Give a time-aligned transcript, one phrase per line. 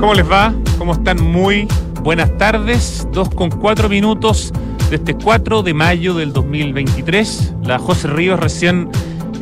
[0.00, 0.54] ¿Cómo les va?
[0.78, 1.22] ¿Cómo están?
[1.22, 1.68] Muy
[2.02, 3.06] buenas tardes.
[3.12, 4.50] Dos con cuatro minutos
[4.88, 7.52] de este 4 de mayo del 2023.
[7.64, 8.88] La José Ríos recién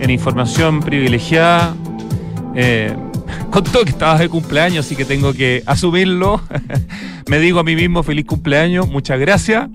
[0.01, 1.77] en información privilegiada.
[2.57, 2.93] Eh,
[3.53, 6.43] contó que estaba de cumpleaños, así que tengo que asumirlo.
[7.29, 9.69] Me digo a mí mismo feliz cumpleaños, muchas gracias.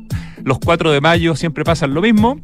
[0.43, 2.41] Los 4 de mayo siempre pasan lo mismo.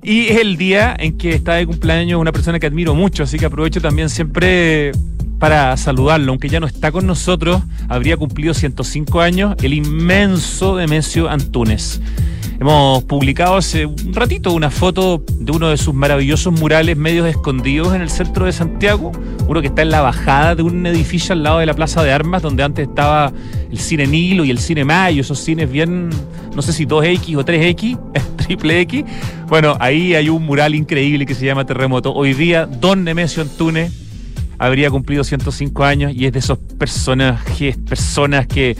[0.00, 3.36] Y es el día en que está de cumpleaños una persona que admiro mucho, así
[3.36, 4.92] que aprovecho también siempre
[5.40, 11.30] para saludarlo, aunque ya no está con nosotros, habría cumplido 105 años, el inmenso Demesio
[11.30, 12.02] Antunes.
[12.60, 17.94] Hemos publicado hace un ratito una foto de uno de sus maravillosos murales medios escondidos
[17.94, 19.12] en el centro de Santiago,
[19.48, 22.12] uno que está en la bajada de un edificio al lado de la Plaza de
[22.12, 23.32] Armas, donde antes estaba
[23.70, 26.10] el Cine Nilo y el Cine Mayo, esos cines bien,
[26.54, 27.98] no sé si 2X o 3X,
[28.36, 29.04] triple X.
[29.48, 32.12] Bueno, ahí hay un mural increíble que se llama Terremoto.
[32.12, 34.09] Hoy día, Don Nemesio Antunes
[34.60, 38.76] habría cumplido 105 años y es de esos personajes, personas que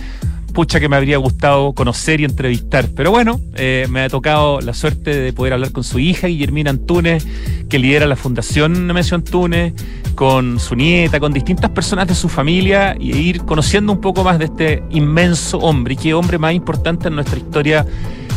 [0.52, 2.88] pucha que me habría gustado conocer y entrevistar.
[2.94, 6.68] Pero bueno, eh, me ha tocado la suerte de poder hablar con su hija, Guillermina
[6.68, 7.26] Antunes,
[7.70, 9.72] que lidera la Fundación Nemesio Antunes,
[10.14, 14.38] con su nieta, con distintas personas de su familia y ir conociendo un poco más
[14.38, 17.86] de este inmenso hombre y qué hombre más importante en nuestra historia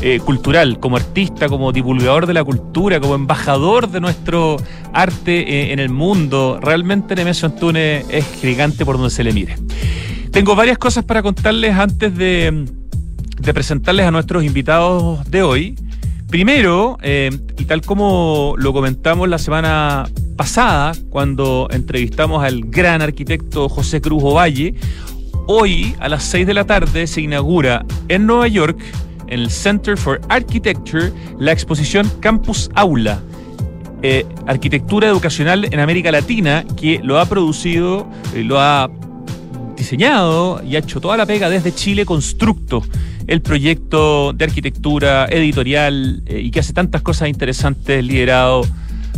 [0.06, 4.58] eh, cultural, como artista, como divulgador de la cultura, como embajador de nuestro
[4.92, 6.60] arte eh, en el mundo.
[6.62, 9.56] Realmente Nemesio Antunes es gigante por donde se le mire.
[10.30, 12.66] Tengo varias cosas para contarles antes de,
[13.54, 15.76] presentarles a nuestros invitados de hoy.
[16.30, 20.04] Primero, eh, y tal como lo comentamos la semana
[20.36, 24.76] pasada, cuando entrevistamos al gran arquitecto José Cruz Ovalle,
[25.48, 28.78] hoy a las 6 de la tarde se inaugura en Nueva York
[29.34, 33.22] en el Center for Architecture la exposición Campus Aula.
[34.02, 38.90] Eh, arquitectura educacional en América Latina, que lo ha producido, eh, lo ha
[39.76, 42.84] diseñado y ha hecho toda la pega desde Chile Constructo,
[43.28, 48.64] el proyecto de arquitectura editorial eh, y que hace tantas cosas interesantes liderado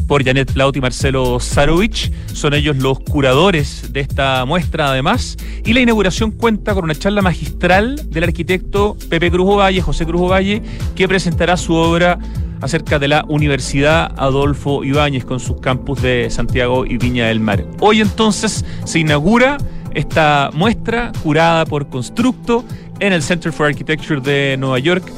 [0.07, 2.11] por Janet Plaut y Marcelo Sarovich.
[2.33, 5.37] Son ellos los curadores de esta muestra, además.
[5.65, 10.21] Y la inauguración cuenta con una charla magistral del arquitecto Pepe Cruz Ovalle, José Cruz
[10.21, 10.61] Ovalle,
[10.95, 12.19] que presentará su obra
[12.61, 17.65] acerca de la Universidad Adolfo Ibáñez con sus campus de Santiago y Viña del Mar.
[17.79, 19.57] Hoy entonces se inaugura
[19.93, 22.65] esta muestra curada por Constructo
[22.99, 25.11] en el Center for Architecture de Nueva York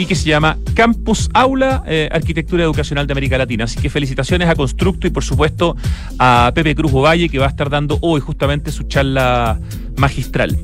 [0.00, 3.64] y que se llama Campus Aula eh, Arquitectura Educacional de América Latina.
[3.64, 5.76] Así que felicitaciones a Constructo y por supuesto
[6.18, 9.60] a Pepe Cruz Ovalle que va a estar dando hoy justamente su charla
[9.98, 10.58] magistral.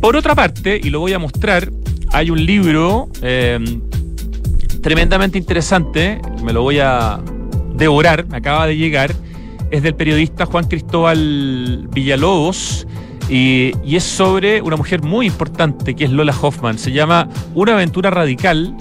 [0.00, 1.72] Por otra parte, y lo voy a mostrar,
[2.12, 3.82] hay un libro em,
[4.80, 7.18] tremendamente interesante, me lo voy a
[7.74, 9.12] devorar, me acaba de llegar,
[9.72, 12.86] es del periodista Juan Cristóbal Villalobos
[13.28, 16.78] y, es sobre una mujer muy importante que es Lola Hoffman.
[16.78, 18.74] Se llama Una aventura radical,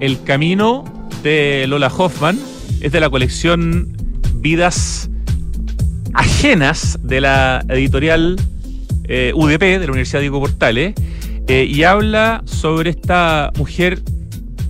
[0.00, 0.84] el camino
[1.22, 2.38] de Lola Hoffman.
[2.80, 3.96] Es de la colección
[4.36, 5.08] Vidas
[6.12, 8.36] Ajenas de la editorial
[9.04, 10.94] eh, UDP, de la Universidad Diego Portales,
[11.46, 14.02] eh, y habla sobre esta mujer,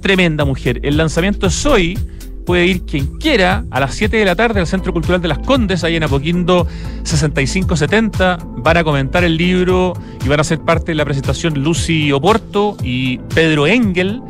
[0.01, 0.81] tremenda mujer.
[0.83, 1.99] El lanzamiento es hoy
[2.45, 5.39] puede ir quien quiera a las 7 de la tarde al Centro Cultural de las
[5.39, 6.67] Condes, ahí en Apoquindo
[7.03, 8.39] 6570.
[8.59, 9.95] Van a comentar el libro
[10.25, 14.23] y van a ser parte de la presentación Lucy Oporto y Pedro Engel.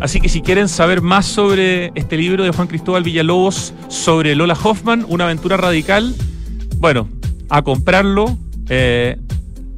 [0.00, 4.56] Así que si quieren saber más sobre este libro de Juan Cristóbal Villalobos, sobre Lola
[4.60, 6.14] Hoffman, una aventura radical,
[6.78, 7.08] bueno,
[7.48, 8.36] a comprarlo.
[8.68, 9.16] Eh,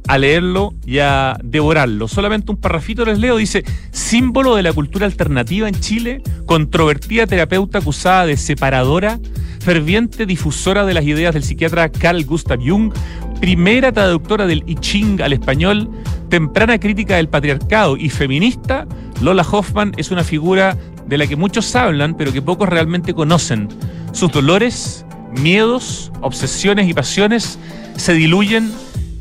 [0.07, 2.07] a leerlo y a devorarlo.
[2.07, 7.79] Solamente un parrafito les leo, dice, símbolo de la cultura alternativa en Chile, controvertida terapeuta
[7.79, 9.19] acusada de separadora,
[9.59, 12.93] ferviente difusora de las ideas del psiquiatra Carl Gustav Jung,
[13.39, 15.89] primera traductora del I Ching al español,
[16.29, 18.87] temprana crítica del patriarcado y feminista,
[19.21, 20.77] Lola Hoffman es una figura
[21.07, 23.69] de la que muchos hablan, pero que pocos realmente conocen.
[24.11, 27.59] Sus dolores, miedos, obsesiones y pasiones
[27.95, 28.71] se diluyen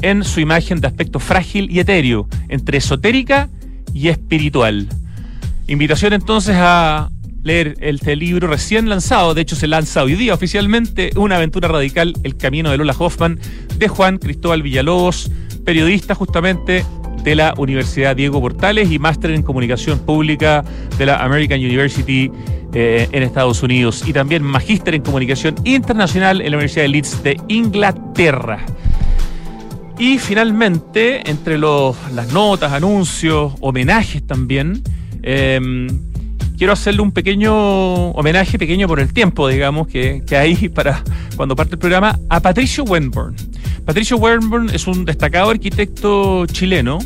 [0.04, 3.48] en su imagen de aspecto frágil y etéreo, entre esotérica
[3.94, 4.86] y espiritual.
[5.66, 7.10] Invitación entonces a
[7.42, 12.12] leer este libro recién lanzado, de hecho se lanza hoy día oficialmente, Una aventura radical,
[12.22, 13.40] El camino de Lola Hoffman,
[13.78, 15.30] de Juan Cristóbal Villalobos,
[15.64, 16.84] periodista justamente
[17.22, 20.62] de la Universidad Diego Portales y máster en comunicación pública
[20.98, 22.30] de la American University
[22.74, 27.22] eh, en Estados Unidos y también magíster en comunicación internacional en la Universidad de Leeds
[27.22, 28.66] de Inglaterra.
[29.98, 34.82] Y finalmente, entre los, las notas, anuncios, homenajes también,
[35.22, 35.86] em,
[36.58, 41.02] quiero hacerle un pequeño homenaje, pequeño por el tiempo, digamos, que, que hay para
[41.36, 43.36] cuando parte el programa, a Patricio Wenborn.
[43.84, 46.98] Patricio Wenborn es un destacado arquitecto chileno.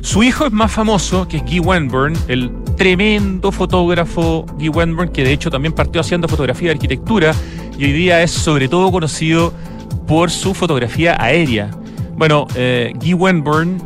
[0.00, 5.24] Su hijo es más famoso, que es Guy Wenborn, el tremendo fotógrafo Guy Wenborn, que
[5.24, 7.34] de hecho también partió haciendo fotografía de arquitectura
[7.78, 9.52] y hoy día es sobre todo conocido
[10.06, 11.70] por su fotografía aérea.
[12.16, 13.78] Bueno, eh, Guy Wenborn,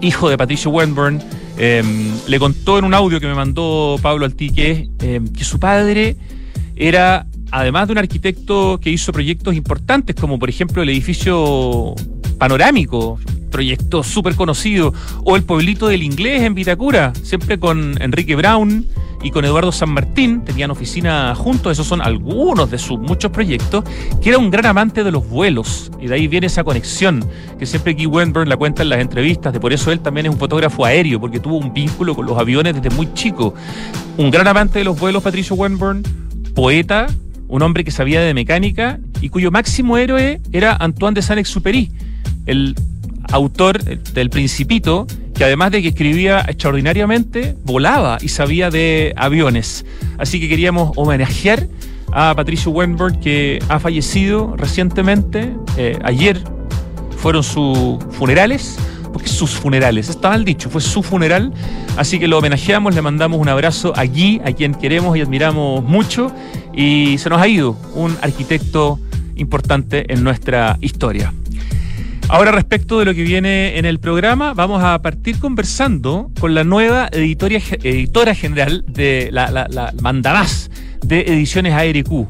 [0.00, 1.20] hijo de Patricio Wenborn,
[1.58, 6.16] em, le contó en un audio que me mandó Pablo Altique em, que su padre
[6.76, 11.94] era, además de un arquitecto que hizo proyectos importantes, como por ejemplo el edificio
[12.38, 13.18] panorámico,
[13.56, 14.92] proyecto súper conocido,
[15.24, 18.86] o el pueblito del inglés en Vitacura, siempre con Enrique Brown
[19.22, 23.82] y con Eduardo San Martín, tenían oficina juntos, esos son algunos de sus muchos proyectos,
[24.20, 27.24] que era un gran amante de los vuelos, y de ahí viene esa conexión,
[27.58, 30.32] que siempre Guy Wenburn la cuenta en las entrevistas, de por eso él también es
[30.32, 33.54] un fotógrafo aéreo, porque tuvo un vínculo con los aviones desde muy chico.
[34.18, 36.02] Un gran amante de los vuelos, Patricio Wenburn,
[36.54, 37.06] poeta,
[37.48, 41.90] un hombre que sabía de mecánica y cuyo máximo héroe era Antoine de Saint-Exupéry,
[42.44, 42.76] el
[43.30, 49.84] autor del Principito, que además de que escribía extraordinariamente, volaba y sabía de aviones.
[50.18, 51.68] Así que queríamos homenajear
[52.12, 55.54] a Patricio Weinberg, que ha fallecido recientemente.
[55.76, 56.40] Eh, ayer
[57.18, 58.78] fueron sus funerales,
[59.12, 61.52] porque sus funerales, está mal dicho, fue su funeral.
[61.96, 66.32] Así que lo homenajeamos, le mandamos un abrazo allí, a quien queremos y admiramos mucho.
[66.74, 68.98] Y se nos ha ido un arquitecto
[69.36, 71.32] importante en nuestra historia.
[72.28, 76.64] Ahora respecto de lo que viene en el programa, vamos a partir conversando con la
[76.64, 80.68] nueva editora general de la, la, mandamás
[81.04, 82.26] de Ediciones ARQ.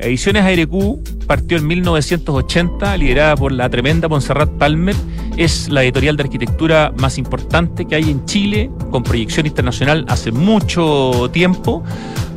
[0.00, 4.96] Ediciones ARQ partió en 1980, liderada por la tremenda Montserrat Palmer.
[5.36, 10.32] Es la editorial de arquitectura más importante que hay en Chile, con proyección internacional hace
[10.32, 11.84] mucho tiempo.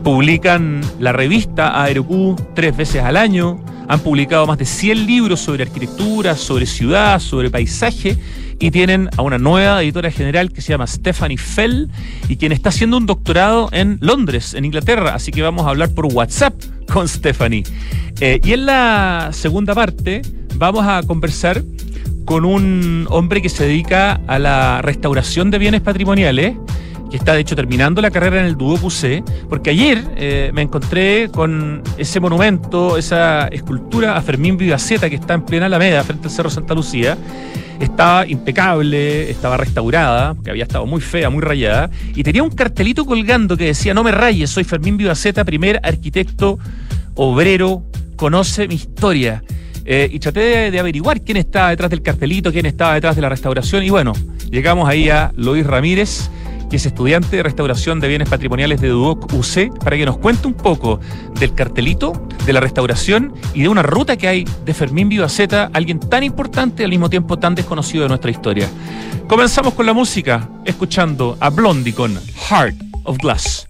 [0.04, 3.60] Publican la revista ARQ tres veces al año
[3.90, 8.16] han publicado más de 100 libros sobre arquitectura, sobre ciudad, sobre paisaje
[8.60, 11.90] y tienen a una nueva editora general que se llama Stephanie Fell
[12.28, 15.16] y quien está haciendo un doctorado en Londres, en Inglaterra.
[15.16, 16.54] Así que vamos a hablar por WhatsApp
[16.94, 17.64] con Stephanie.
[18.22, 20.22] Eh, y en la segunda parte
[20.56, 21.64] vamos a conversar
[22.26, 26.54] con un hombre que se dedica a la restauración de bienes patrimoniales
[27.10, 30.62] que está de hecho terminando la carrera en el Duoc C, porque ayer eh, me
[30.62, 36.28] encontré con ese monumento, esa escultura a Fermín Vivaceta que está en plena Alameda, frente
[36.28, 37.18] al Cerro Santa Lucía.
[37.80, 43.06] Estaba impecable, estaba restaurada, porque había estado muy fea, muy rayada, y tenía un cartelito
[43.06, 46.60] colgando que decía, no me rayes, soy Fermín Vivaceta, primer arquitecto
[47.16, 47.84] obrero,
[48.18, 49.44] conoce mi historia.
[49.86, 53.22] Eh, y traté de, de, averiguar quién estaba detrás del cartelito, quién estaba detrás de
[53.22, 54.14] la restauración, y bueno,
[54.52, 56.30] llegamos ahí a Luis Ramírez,
[56.70, 60.48] que es estudiante de restauración de bienes patrimoniales de Duoc UC, para que nos cuente
[60.48, 61.00] un poco
[61.40, 62.14] del cartelito,
[62.46, 66.84] de la restauración y de una ruta que hay de Fermín Vivaceta, alguien tan importante
[66.84, 68.68] al mismo tiempo tan desconocido de nuestra historia.
[69.28, 72.20] Comenzamos con la música, escuchando a Blondie con
[72.50, 73.68] Heart of Glass.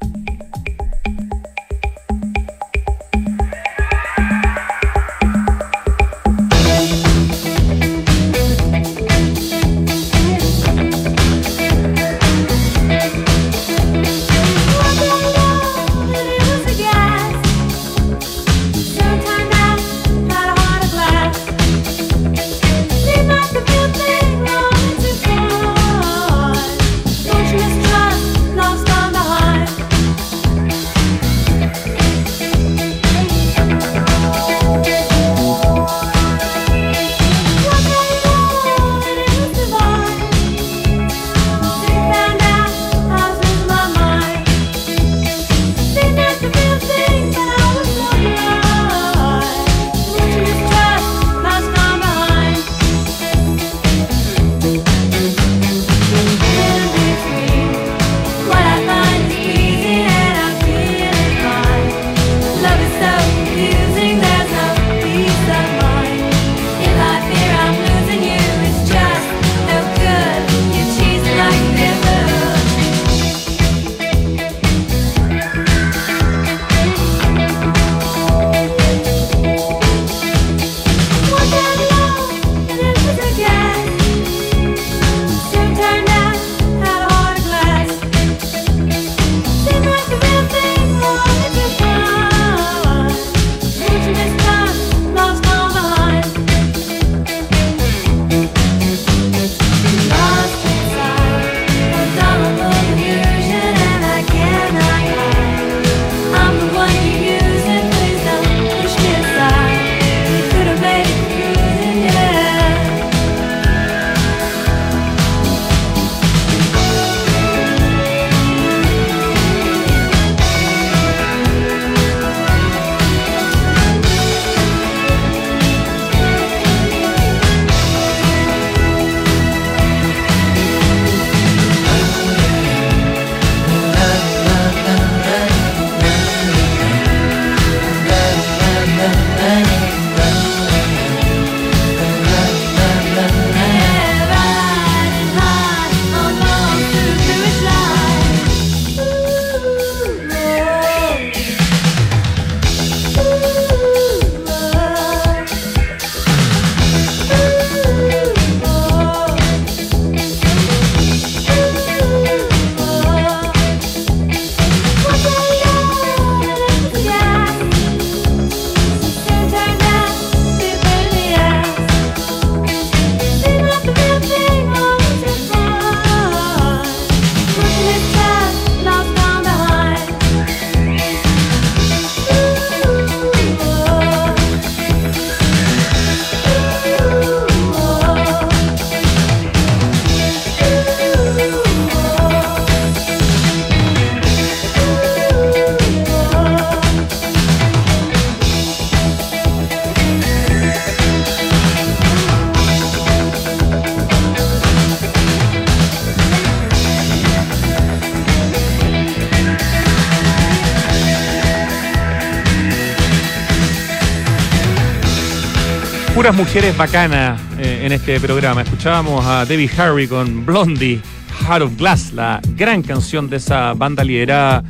[216.36, 218.62] Mujeres bacanas eh, en este programa.
[218.62, 221.02] Escuchábamos a Debbie Harry con Blondie,
[221.42, 224.64] Heart of Glass, la gran canción de esa banda liderada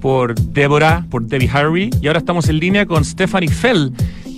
[0.00, 1.90] por Deborah, por Debbie Harry.
[2.00, 3.92] Y ahora estamos en línea con Stephanie Fell,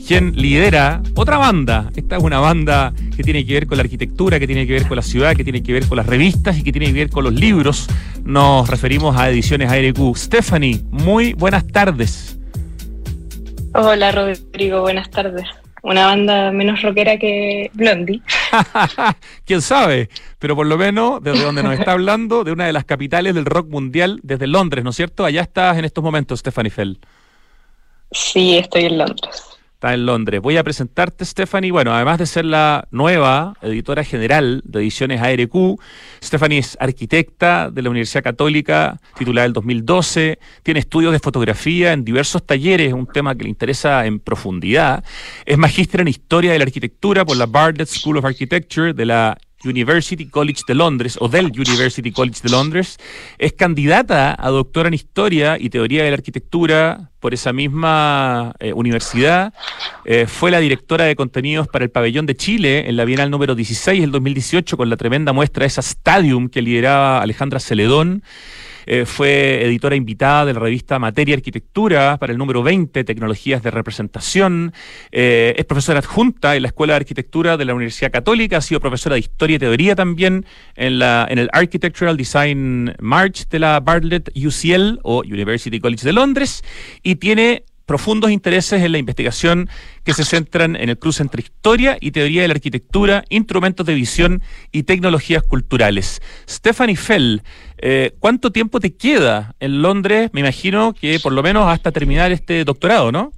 [0.07, 1.90] quien lidera otra banda.
[1.95, 4.88] Esta es una banda que tiene que ver con la arquitectura, que tiene que ver
[4.88, 7.11] con la ciudad, que tiene que ver con las revistas y que tiene que ver
[7.11, 7.87] con los libros.
[8.25, 10.16] Nos referimos a Ediciones ARQ.
[10.16, 12.38] Stephanie, muy buenas tardes.
[13.75, 15.47] Hola Rodrigo, buenas tardes.
[15.85, 18.23] Una banda menos rockera que Blondie.
[19.45, 20.09] ¿Quién sabe?
[20.38, 23.45] Pero por lo menos, desde donde nos está hablando, de una de las capitales del
[23.45, 25.26] rock mundial, desde Londres, ¿no es cierto?
[25.26, 26.99] Allá estás en estos momentos, Stephanie Fell.
[28.11, 29.54] Sí, estoy en Londres
[29.93, 30.41] en Londres.
[30.41, 31.71] Voy a presentarte, Stephanie.
[31.71, 35.79] Bueno, además de ser la nueva editora general de ediciones ARQ,
[36.23, 40.38] Stephanie es arquitecta de la Universidad Católica, titulada del 2012.
[40.62, 45.05] Tiene estudios de fotografía en diversos talleres, un tema que le interesa en profundidad.
[45.45, 49.37] Es magíster en historia de la arquitectura por la Bartlett School of Architecture de la
[49.64, 52.99] University College de Londres o del University College de Londres.
[53.38, 58.73] Es candidata a doctora en Historia y Teoría de la Arquitectura por esa misma eh,
[58.73, 59.54] universidad.
[60.04, 63.54] Eh, fue la directora de contenidos para el Pabellón de Chile en la Bienal número
[63.54, 68.23] 16 del 2018 con la tremenda muestra esa Stadium que lideraba Alejandra Celedón.
[68.87, 73.71] Eh, fue editora invitada de la revista Materia Arquitectura para el número 20, Tecnologías de
[73.71, 74.73] Representación.
[75.12, 78.59] Eh, es profesora adjunta en la Escuela de Arquitectura de la Universidad Católica.
[78.59, 80.45] Ha sido profesora de Historia y Teoría también
[80.76, 86.12] en, la, en el Architectural Design March de la Bartlett UCL o University College de
[86.12, 86.62] Londres.
[87.03, 89.69] Y tiene profundos intereses en la investigación
[90.05, 93.95] que se centran en el cruce entre historia y teoría de la arquitectura, instrumentos de
[93.95, 96.23] visión y tecnologías culturales.
[96.49, 97.43] Stephanie Fell,
[97.87, 100.31] eh, ¿cuánto tiempo te queda en Londres?
[100.33, 103.31] Me imagino que por lo menos hasta terminar este doctorado, ¿no?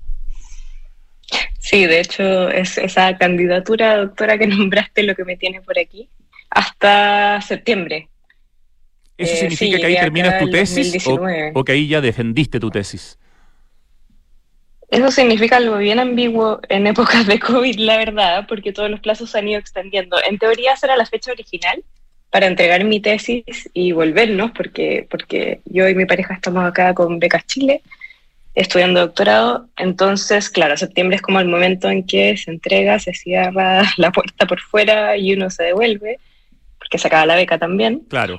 [1.58, 6.08] Sí, de hecho es esa candidatura doctora que nombraste lo que me tiene por aquí
[6.48, 8.08] hasta septiembre.
[9.18, 13.18] ¿Eso eh, significa que ahí terminas tu tesis o que ahí ya defendiste tu tesis?
[14.88, 19.28] Eso significa algo bien ambiguo en épocas de COVID, la verdad, porque todos los plazos
[19.28, 20.18] se han ido extendiendo.
[20.22, 21.82] En teoría será la fecha original
[22.36, 27.18] para entregar mi tesis y volvernos, porque, porque yo y mi pareja estamos acá con
[27.18, 27.80] Becas Chile
[28.54, 29.70] estudiando doctorado.
[29.78, 34.44] Entonces, claro, septiembre es como el momento en que se entrega, se cierra la puerta
[34.44, 36.18] por fuera y uno se devuelve,
[36.78, 38.00] porque se acaba la beca también.
[38.10, 38.38] Claro.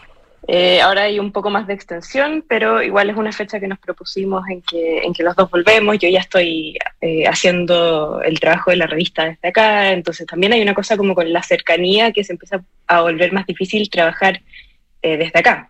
[0.50, 3.80] Eh, ahora hay un poco más de extensión, pero igual es una fecha que nos
[3.80, 6.00] propusimos en que, en que los dos volvemos.
[6.00, 10.62] Yo ya estoy eh, haciendo el trabajo de la revista desde acá, entonces también hay
[10.62, 14.42] una cosa como con la cercanía que se empieza a volver más difícil trabajar
[15.02, 15.70] eh, desde acá.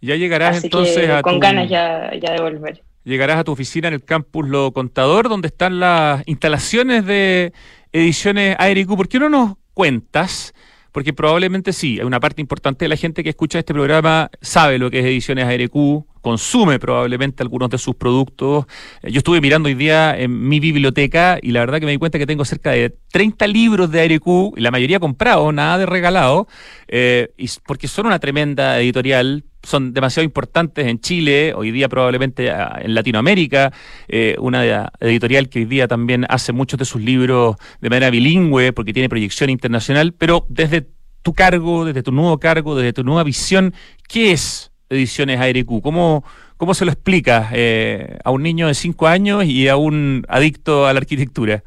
[0.00, 2.82] Ya llegarás entonces a con ganas ya, ya de volver.
[3.02, 7.52] Llegarás a tu oficina en el campus Lo Contador, donde están las instalaciones de
[7.90, 8.96] ediciones ARQ.
[8.96, 10.54] ¿Por qué no nos cuentas?
[10.92, 14.78] Porque probablemente sí, hay una parte importante de la gente que escucha este programa sabe
[14.78, 18.66] lo que es Ediciones ARQ, consume probablemente algunos de sus productos.
[19.02, 21.96] Eh, yo estuve mirando hoy día en mi biblioteca y la verdad que me di
[21.96, 26.46] cuenta que tengo cerca de 30 libros de ARQ, la mayoría comprados, nada de regalado,
[26.86, 27.30] eh,
[27.66, 32.94] porque son una tremenda editorial, son demasiado importantes en Chile, hoy día probablemente ah, en
[32.94, 33.72] Latinoamérica,
[34.06, 38.74] eh, una editorial que hoy día también hace muchos de sus libros de manera bilingüe
[38.74, 40.88] porque tiene proyección internacional, pero desde
[41.22, 43.72] tu cargo, desde tu nuevo cargo, desde tu nueva visión,
[44.06, 45.82] ¿qué es Ediciones ARQ?
[45.82, 46.24] ¿Cómo,
[46.56, 50.86] cómo se lo explica eh, a un niño de 5 años y a un adicto
[50.86, 51.62] a la arquitectura?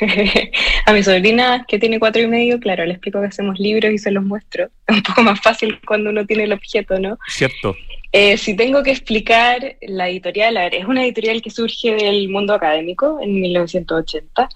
[0.86, 3.98] a mi sobrina, que tiene cuatro y medio, claro, le explico que hacemos libros y
[3.98, 4.68] se los muestro.
[4.86, 7.18] Es un poco más fácil cuando uno tiene el objeto, ¿no?
[7.28, 7.74] Cierto.
[8.12, 12.28] Eh, si tengo que explicar la editorial, a ver, es una editorial que surge del
[12.30, 14.48] mundo académico en 1980.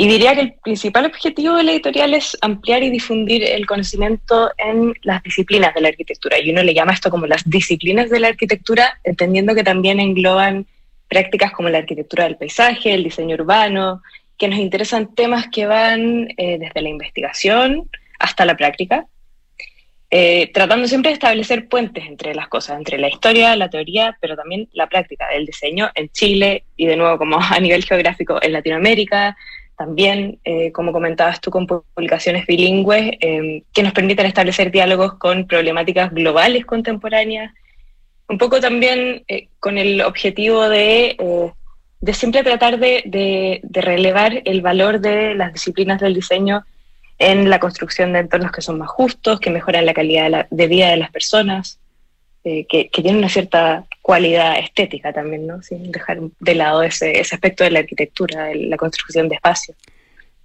[0.00, 4.48] Y diría que el principal objetivo de la editorial es ampliar y difundir el conocimiento
[4.56, 6.38] en las disciplinas de la arquitectura.
[6.38, 10.66] Y uno le llama esto como las disciplinas de la arquitectura, entendiendo que también engloban
[11.08, 14.00] prácticas como la arquitectura del paisaje, el diseño urbano,
[14.38, 17.90] que nos interesan temas que van eh, desde la investigación
[18.20, 19.04] hasta la práctica,
[20.12, 24.36] eh, tratando siempre de establecer puentes entre las cosas, entre la historia, la teoría, pero
[24.36, 28.52] también la práctica del diseño en Chile y de nuevo como a nivel geográfico en
[28.52, 29.36] Latinoamérica,
[29.78, 36.12] también, eh, como comentabas tú, con publicaciones bilingües que nos permiten establecer diálogos con problemáticas
[36.12, 37.54] globales contemporáneas,
[38.28, 39.24] un poco también
[39.60, 41.16] con el objetivo de
[42.00, 46.64] de siempre tratar de, relevar el valor de las disciplinas del diseño
[47.18, 50.90] en la construcción de entornos que son más justos, que mejoran la calidad de, vida
[50.90, 51.80] de las personas.
[52.44, 55.62] Eh, que, que, tiene una cierta cualidad estética también, ¿no?
[55.62, 59.76] Sin dejar de lado ese, ese aspecto de la arquitectura, de la construcción de espacios.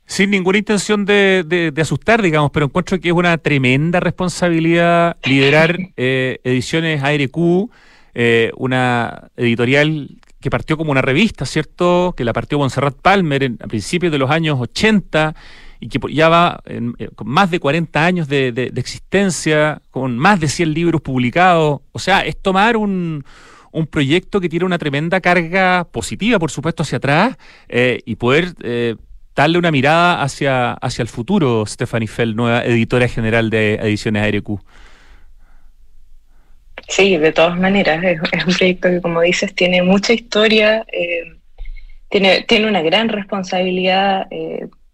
[0.05, 5.77] Sin ninguna intención de, de, asustar, digamos, pero encuentro que es una tremenda responsabilidad liderar
[5.97, 7.69] eh, Ediciones ARQ,
[8.13, 10.09] eh, una editorial
[10.41, 12.13] que partió como una revista, ¿cierto?
[12.17, 15.33] Que la partió Montserrat Palmer en, a principios de los años 80
[15.83, 20.39] y que ya va eh, con más de 40 años de, de, existencia, con más
[20.39, 21.81] de 100 libros publicados.
[21.91, 23.25] O sea, es tomar un,
[23.73, 27.35] un proyecto que tiene una tremenda carga positiva, por supuesto, hacia atrás
[27.67, 28.95] eh, y poder eh,
[29.35, 34.61] darle una mirada hacia, hacia el futuro, Stephanie Fell, nueva editora general de Ediciones ARQ.
[36.87, 40.85] Sí, de todas maneras, es, un proyecto que, como dices, tiene mucha historia,
[42.09, 44.27] tiene, tiene una gran responsabilidad.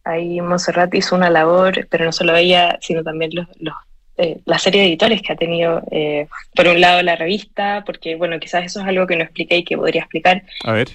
[0.03, 3.75] Ahí Monserrat hizo una labor, pero no solo ella, sino también los, los
[4.21, 8.15] eh, la serie de editores que ha tenido, eh, por un lado, la revista, porque,
[8.15, 10.43] bueno, quizás eso es algo que no expliqué y que podría explicar,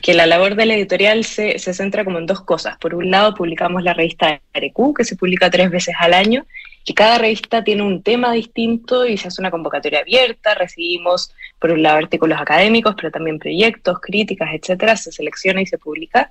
[0.03, 2.77] que la labor de la editorial se, se, centra como en dos cosas.
[2.77, 6.45] Por un lado, publicamos la revista Arecu, que se publica tres veces al año,
[6.85, 11.71] y cada revista tiene un tema distinto y se hace una convocatoria abierta, recibimos, por
[11.71, 16.31] un lado, artículos académicos, pero también proyectos, críticas, etcétera, se selecciona y se publica,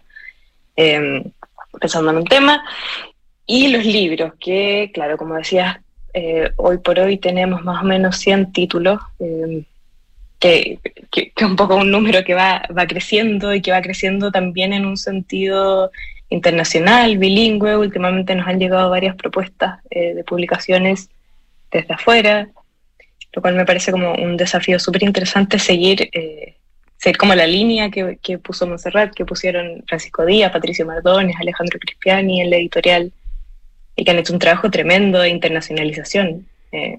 [0.75, 1.23] eh,
[1.79, 2.63] pensando en un tema.
[3.45, 5.77] Y los libros, que, claro, como decías,
[6.13, 9.63] eh, hoy por hoy tenemos más o menos 100 títulos, eh,
[10.39, 10.79] que,
[11.11, 14.85] es un poco un número que va, va creciendo y que va creciendo también en
[14.85, 15.91] un sentido
[16.29, 17.77] internacional, bilingüe.
[17.77, 21.09] Últimamente nos han llegado varias propuestas eh, de publicaciones
[21.71, 22.47] desde afuera,
[23.33, 26.09] lo cual me parece como un desafío súper interesante seguir,
[26.97, 31.79] seguir como la línea que, que, puso Monserrat, que pusieron Francisco Díaz, Patricio Mardones, Alejandro
[31.79, 33.11] Cristiani en la editorial
[33.95, 36.47] y que han hecho un trabajo tremendo de internacionalización.
[36.71, 36.97] Eh,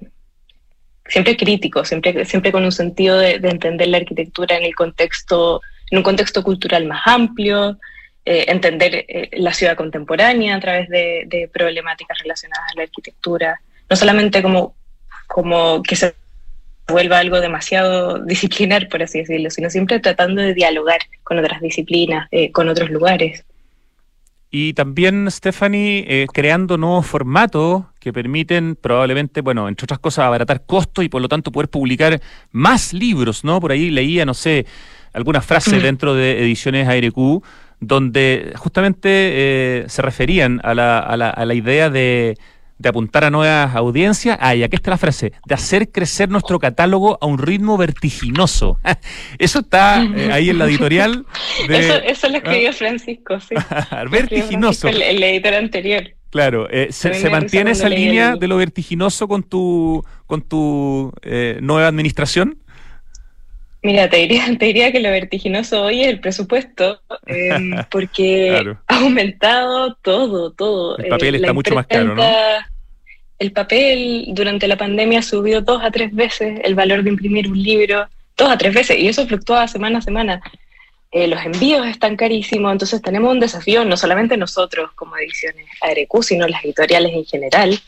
[1.06, 5.98] siempre crítico, siempre, siempre con un sentido de, entender la arquitectura en el contexto, en
[5.98, 7.78] un contexto cultural más amplio,
[8.24, 13.96] eh, entender eh, la ciudad contemporánea a través de, problemáticas relacionadas a la arquitectura, no
[13.96, 14.74] solamente como,
[15.26, 16.14] como que se
[16.88, 22.28] vuelva algo demasiado disciplinar, por así decirlo, sino siempre tratando de dialogar con otras disciplinas,
[22.52, 23.44] con otros lugares
[24.56, 30.64] y también, Stephanie, eh, creando nuevos formatos que permiten probablemente, bueno, entre otras cosas, abaratar
[30.64, 32.20] costos y por lo tanto poder publicar
[32.52, 33.60] más libros, ¿no?
[33.60, 34.64] Por ahí leía, no sé,
[35.12, 37.42] algunas frases dentro de ediciones ARQ
[37.80, 42.38] donde justamente eh, se referían a la, a la, a la idea de
[42.84, 44.38] de apuntar a nuevas audiencias.
[44.40, 48.78] Ah, y aquí está la frase, de hacer crecer nuestro catálogo a un ritmo vertiginoso.
[49.38, 51.24] eso está eh, ahí en la editorial.
[51.68, 52.72] eso, eso, lo escribió ¿Ah?
[52.72, 53.54] Francisco, sí.
[54.10, 54.88] vertiginoso.
[54.88, 56.04] el, editor anterior.
[56.30, 61.88] Claro, eh, se, mantiene esa línea de lo vertiginoso con tu, con tu eh, nueva
[61.88, 62.58] administración.
[63.82, 68.96] Mira, te diría, te diría que lo vertiginoso hoy es el presupuesto, em, porque ha
[68.96, 70.98] aumentado todo, todo.
[70.98, 72.22] El papel está mucho más caro, ¿no?
[73.38, 77.60] El papel durante la pandemia subió dos a tres veces el valor de imprimir un
[77.60, 80.42] libro, dos a tres veces, y eso fluctúa semana a semana.
[81.10, 86.22] Eh, los envíos están carísimos, entonces tenemos un desafío, no solamente nosotros como ediciones ARQ,
[86.22, 87.80] sino las editoriales en general,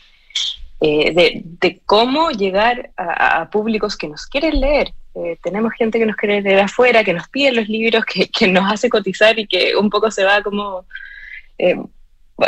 [0.80, 4.92] eh, de, cómo llegar a, públicos que nos quieren leer.
[5.14, 8.46] Eh, tenemos gente que nos quiere leer afuera, que nos pide los libros, que, que
[8.46, 10.84] nos hace cotizar y que un poco se va como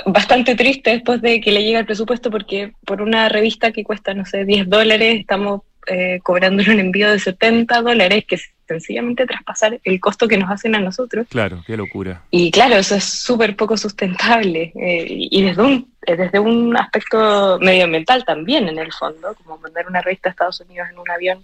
[0.06, 4.12] bastante triste después de que le llega el presupuesto porque por una revista que cuesta,
[4.14, 9.24] no sé, 10 dólares, estamos eh, cobrando un envío de 70 dólares, que es sencillamente
[9.24, 11.26] traspasar el costo que nos hacen a nosotros.
[11.30, 12.22] Claro, qué locura.
[12.30, 14.72] Y claro, eso es súper poco sustentable.
[14.76, 19.86] Eh, y desde un, eh, desde un aspecto medioambiental también, en el fondo, como mandar
[19.88, 21.42] una revista a Estados Unidos en un avión,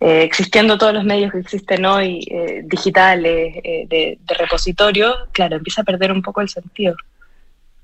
[0.00, 2.20] existiendo todos los medios que existen hoy,
[2.64, 3.54] digitales,
[3.88, 6.94] de, de repositorio, claro, empieza a perder un poco el sentido.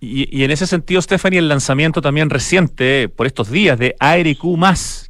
[0.03, 4.41] Y, en ese sentido, Stephanie, el lanzamiento también reciente por estos días de ARQ,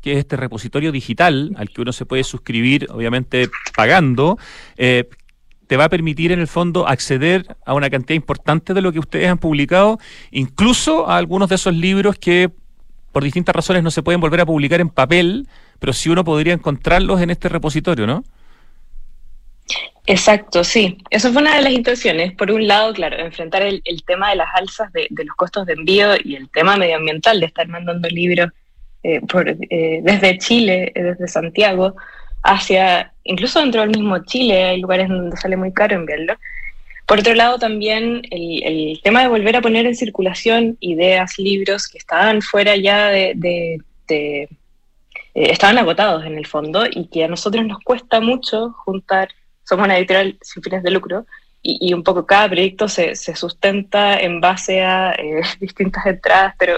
[0.00, 4.36] que es este repositorio digital al que uno se puede suscribir, obviamente pagando,
[4.76, 5.08] eh,
[5.68, 8.98] te va a permitir en el fondo acceder a una cantidad importante de lo que
[8.98, 10.00] ustedes han publicado,
[10.32, 12.50] incluso a algunos de esos libros que
[13.12, 15.46] por distintas razones no se pueden volver a publicar en papel,
[15.78, 18.24] pero sí uno podría encontrarlos en este repositorio, ¿no?
[20.06, 20.98] Exacto, sí.
[21.10, 22.32] Eso fue una de las intenciones.
[22.32, 26.14] Por un lado, claro, enfrentar el, tema de las alzas de, los costos de envío
[26.24, 28.50] y el tema medioambiental de estar mandando libros
[29.02, 29.20] eh,
[29.70, 31.94] eh, desde Chile, eh, desde Santiago,
[32.42, 36.34] hacia, incluso dentro del mismo Chile, hay lugares donde sale muy caro enviarlo.
[37.06, 41.98] Por otro lado, también el, tema de volver a poner en circulación ideas, libros que
[41.98, 43.80] estaban fuera ya de
[45.34, 49.28] estaban agotados en el fondo y que a nosotros nos cuesta mucho juntar,
[49.70, 51.26] somos una editorial sin fines de lucro,
[51.62, 55.14] y, un poco cada proyecto se, sustenta en base a
[55.60, 56.76] distintas entradas, pero,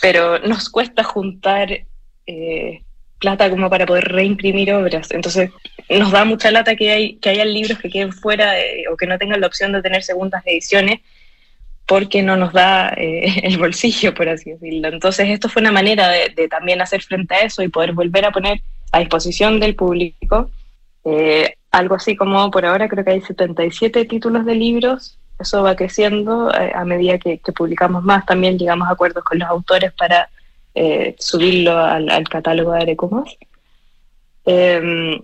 [0.00, 1.84] pero nos cuesta juntar
[3.18, 5.10] plata como para poder reimprimir obras.
[5.12, 5.50] Entonces,
[5.88, 8.54] nos da mucha lata que, hay, que hayan libros que queden fuera
[8.92, 11.00] o que no tengan la opción de tener segundas ediciones
[11.86, 14.88] porque no nos da eh, el bolsillo, por así decirlo.
[14.88, 18.32] Entonces, esto fue una manera de, también hacer frente a eso y poder volver a
[18.32, 18.60] poner
[18.92, 20.50] a disposición del público
[21.04, 25.18] eh, algo así como por ahora creo que hay 77 títulos de libros.
[25.38, 28.24] Eso va creciendo eh, a medida que, que publicamos más.
[28.24, 30.30] También llegamos a acuerdos con los autores para
[30.74, 33.36] eh, subirlo al, catálogo de Arecumas.
[34.46, 35.20] Em,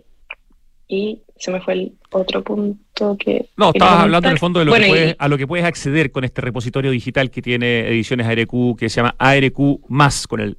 [0.88, 3.48] y se me fue el otro punto que...
[3.56, 6.12] No, estabas hablando en el fondo de lo que puedes, a lo que puedes acceder
[6.12, 10.58] con este repositorio digital que tiene Ediciones ARQ, que se llama ARQ más, con el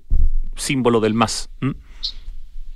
[0.55, 1.51] símbolo del más.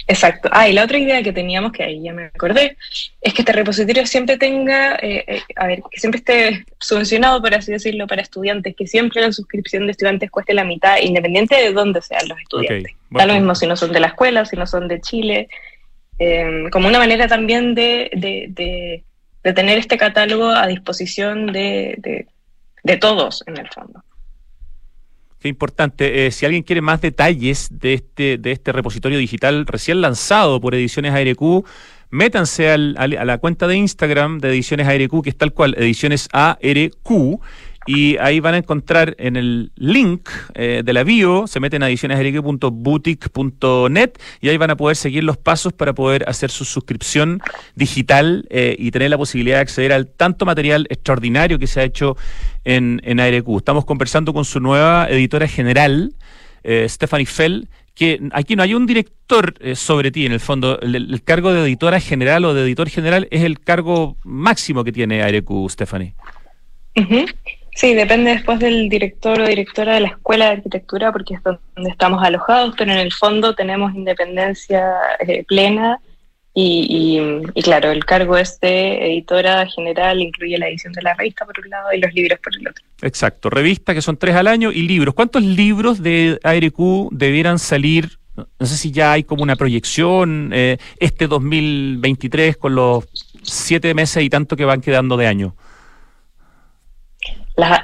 [0.07, 0.49] Exacto.
[0.53, 2.77] Ah, y la otra idea que teníamos, que ahí ya me acordé,
[3.21, 7.53] es que este repositorio siempre tenga, eh, eh, a ver, que siempre esté subvencionado, por
[7.53, 11.73] así decirlo, para estudiantes, que siempre la suscripción de estudiantes cueste la mitad, independiente de
[11.73, 12.93] dónde sean los estudiantes.
[13.09, 15.49] da lo mismo si no son de la escuela, si no son de Chile,
[16.19, 22.25] em, como una manera también de, de, de, tener este catálogo a disposición de,
[22.83, 24.03] de todos, en el fondo.
[25.47, 26.25] Importante.
[26.25, 30.75] Eh, si alguien quiere más detalles de este, de este repositorio digital recién lanzado por
[30.75, 31.65] Ediciones ARQ,
[32.09, 37.39] métanse a la cuenta de Instagram de Ediciones ARQ, que es tal cual, Ediciones ARQ,
[37.87, 41.87] y ahí van a encontrar en el link eh, de la bio, se meten a
[41.87, 47.39] edicionesarique.boutique.net y ahí van a poder seguir los pasos para poder hacer su suscripción
[47.75, 51.83] digital eh, y tener la posibilidad de acceder al tanto material extraordinario que se ha
[51.83, 52.17] hecho
[52.65, 56.13] en, en Estamos conversando con su nueva editora general,
[56.63, 60.79] eh, Stephanie Fell, que aquí no hay un director sobre ti, en el fondo.
[60.81, 65.23] El, cargo de editora general o de editor general es el cargo máximo que tiene
[65.23, 66.13] ARQ, Stephanie.
[67.77, 71.91] Sí, depende después del director o directora de la escuela de arquitectura, porque es donde
[71.91, 75.99] estamos alojados, pero en el fondo tenemos independencia eh, plena
[76.55, 77.21] y,
[77.61, 81.69] claro, el cargo es de editora general, incluye la edición de la revista por un
[81.69, 82.83] lado y los libros por el otro.
[83.03, 85.13] Exacto, revista que son tres al año y libros.
[85.13, 88.17] ¿Cuántos libros de ARQ debieran salir?
[88.35, 93.05] No sé si ya hay como una proyección eh, este 2023 con los
[93.43, 95.55] siete meses y tanto que van quedando de año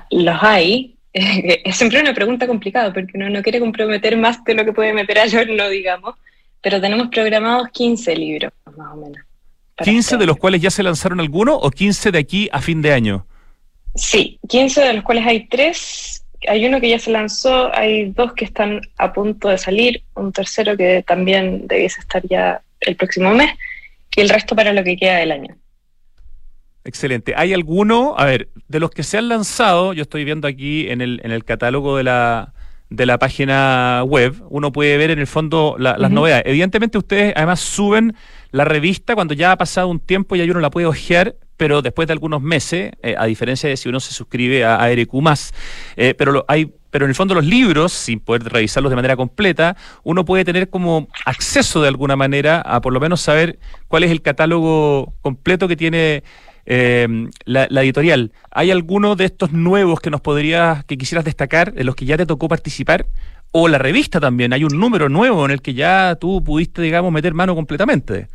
[0.09, 0.95] los hay.
[1.13, 4.93] es siempre una pregunta complicada porque uno no quiere comprometer más de lo que puede
[4.93, 6.15] meter a no digamos,
[6.61, 9.19] pero tenemos programados 15 libros, más o menos.
[9.77, 12.81] ¿15 este de los cuales ya se lanzaron algunos o 15 de aquí a fin
[12.81, 13.25] de año?
[13.95, 16.23] Sí, 15 de los cuales hay tres.
[16.47, 20.31] Hay uno que ya se lanzó, hay dos que están a punto de salir, un
[20.31, 23.51] tercero que también debiese estar ya el próximo mes
[24.15, 25.55] y el resto para lo que queda del año.
[26.85, 27.33] Excelente.
[27.37, 31.01] ¿Hay alguno, a ver, de los que se han lanzado, yo estoy viendo aquí en
[31.01, 32.53] el, en el catálogo de la,
[32.89, 36.43] de la página web, uno puede ver en el fondo las novedades.
[36.45, 38.15] Evidentemente ustedes además suben
[38.51, 41.81] la revista cuando ya ha pasado un tiempo y ahí uno la puede ojear, pero
[41.81, 45.09] después de algunos meses, eh, a diferencia de si uno se suscribe a ARQ+,
[45.95, 49.75] eh, pero hay pero en el fondo los libros, sin poder revisarlos de manera completa,
[50.03, 54.11] uno puede tener como acceso de alguna manera a por lo menos saber cuál es
[54.11, 56.23] el catálogo completo que tiene
[56.65, 57.07] eh,
[57.45, 61.95] la, editorial, ¿hay alguno de estos nuevos que nos podrías, que quisieras destacar, de los
[61.95, 63.05] que ya te tocó participar?
[63.51, 67.11] O la revista también, hay un número nuevo en el que ya tú pudiste, digamos,
[67.11, 68.27] meter mano completamente.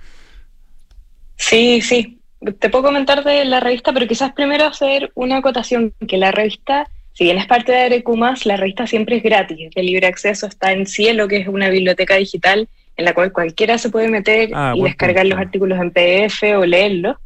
[1.36, 2.20] Sí, sí.
[2.60, 6.88] Te puedo comentar de la revista, pero quizás primero hacer una acotación, que la revista,
[7.14, 10.72] si bien es parte de Arecumas, la revista siempre es gratis, de libre acceso, está
[10.72, 14.74] en Cielo, que es una biblioteca digital en la cual cualquiera se puede meter ah,
[14.76, 17.16] y descargar los artículos en PDF o leerlos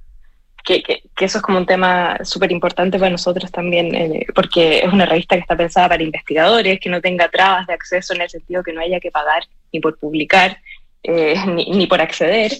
[0.62, 4.92] que, que, eso es como un tema súper importante para nosotros también, eh, porque es
[4.92, 8.30] una revista que está pensada para investigadores, que no tenga trabas de acceso en el
[8.30, 10.58] sentido que no haya que pagar ni por publicar,
[11.02, 12.52] eh, ni, ni, por acceder.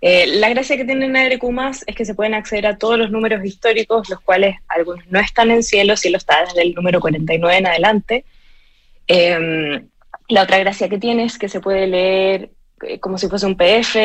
[0.00, 1.42] Eh, la gracia que tienen ARQ
[1.86, 5.50] es que se pueden acceder a todos los números históricos, los cuales algunos no están
[5.50, 8.24] en cielo, si lo está desde el número 49 en adelante.
[9.08, 9.88] Em,
[10.28, 12.50] la otra gracia que tiene es que se puede leer
[13.00, 13.96] como si fuese un PDF,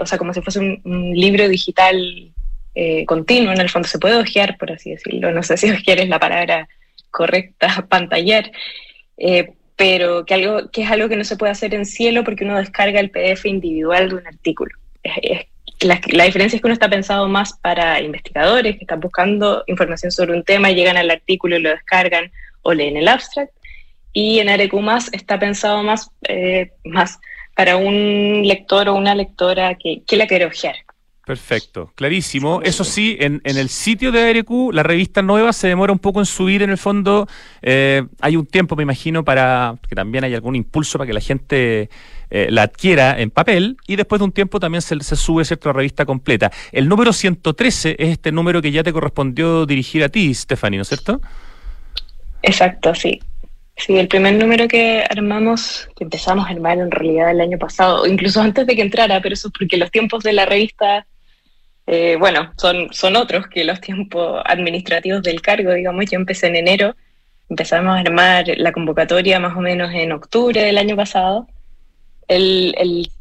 [0.00, 2.33] o sea, como si fuese un libro digital
[2.74, 6.00] eh, continuo, en el fondo se puede ojear, por así decirlo, no sé si ojear
[6.00, 6.68] es la palabra
[7.10, 8.50] correcta, pantallar,
[9.16, 12.44] eh, pero que, algo, que es algo que no se puede hacer en cielo porque
[12.44, 14.72] uno descarga el PDF individual de un artículo.
[15.80, 20.32] la, diferencia es que uno está pensado más para investigadores que están buscando información sobre
[20.32, 22.30] un tema, llegan al artículo y lo descargan
[22.62, 23.52] o leen el abstract,
[24.12, 27.18] y en Arecumas está pensado más, eh, más
[27.54, 30.76] para un lector o una lectora que, que la quiere ojear.
[31.26, 32.60] Perfecto, clarísimo.
[32.62, 36.26] Eso sí, en, el sitio de ARQ, la revista nueva se demora un poco en
[36.26, 37.26] subir en el fondo.
[37.62, 41.20] Eh, hay un tiempo, me imagino, para que también haya algún impulso para que la
[41.20, 41.88] gente
[42.30, 46.04] eh, la adquiera en papel y después de un tiempo también se, sube cierta revista
[46.04, 46.50] completa.
[46.72, 50.82] El número 113 es este número que ya te correspondió dirigir a ti, Stephanie, ¿no
[50.82, 51.22] es cierto?
[52.42, 53.20] Exacto, sí.
[53.76, 58.06] Sí, el primer número que armamos, que empezamos a armar en realidad el año pasado,
[58.06, 61.06] incluso antes de que entrara, pero eso es porque los tiempos de la revista
[61.86, 66.96] eh, bueno, son, otros que los tiempos administrativos del cargo, digamos, yo empecé en enero,
[67.50, 71.46] empezamos a armar la convocatoria más o menos en octubre del año pasado.
[72.26, 72.74] El,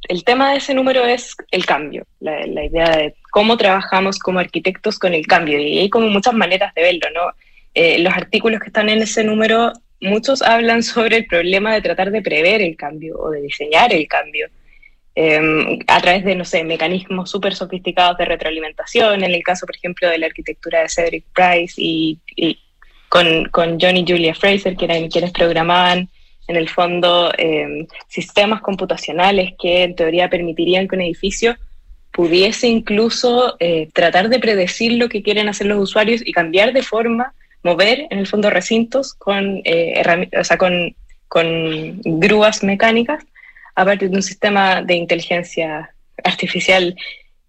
[0.08, 4.39] el, tema de ese número es el cambio, la, la, idea de cómo trabajamos como
[4.39, 7.34] arquitectos con el cambio, y hay como muchas maneras de verlo, ¿no?
[7.73, 12.12] Eh, los artículos que están en ese número, muchos hablan sobre el problema de tratar
[12.12, 14.47] de prever el cambio o de diseñar el cambio.
[15.15, 19.76] Em, a través de, no sé, mecanismos súper sofisticados de retroalimentación, en el caso, por
[19.76, 22.19] ejemplo, de la arquitectura de Cedric Price y,
[23.10, 26.10] con, con, John y Julia Fraser, que eran quienes programaban,
[26.47, 31.56] en el fondo, em, sistemas computacionales que en teoría permitirían que un edificio
[32.12, 36.84] pudiese incluso eh, tratar de predecir lo que quieren hacer los usuarios y cambiar de
[36.84, 40.04] forma, mover en el fondo recintos con, eh,
[40.38, 40.95] o sea, con,
[41.28, 43.23] con grúas mecánicas
[43.76, 46.96] a partir de un sistema de inteligencia artificial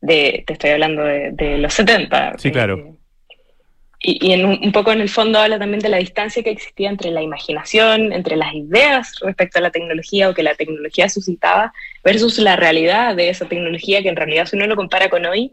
[0.00, 2.34] de, te estoy hablando de, los 70.
[2.38, 2.78] Sí, claro.
[2.78, 6.90] Eh, y, en un, poco en el fondo habla también de la distancia que existía
[6.90, 11.72] entre la imaginación, entre las ideas respecto a la tecnología o que la tecnología suscitaba,
[12.02, 15.52] versus la realidad de esa tecnología, que en realidad si uno lo compara con hoy,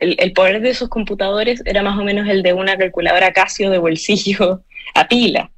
[0.00, 3.70] el, el poder de esos computadores era más o menos el de una calculadora Casio
[3.70, 4.62] de bolsillo
[4.94, 5.50] a pila.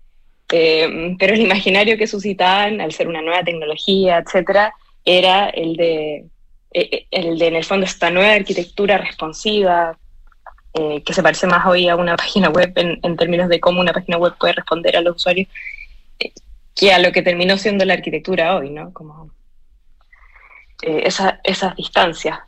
[0.53, 4.73] Eh, pero el imaginario que suscitaban, al ser una nueva tecnología, etcétera,
[5.05, 6.27] era el de,
[6.73, 9.99] eh, eh, el de, en el fondo, esta nueva arquitectura responsiva,
[11.07, 14.19] que se parece más hoy a una página web en, términos de cómo una página
[14.19, 15.49] web puede responder a los usuarios,
[16.75, 18.93] que a lo que terminó siendo la arquitectura hoy, ¿no?
[18.93, 19.31] Como
[20.83, 22.39] esa, esas distancias.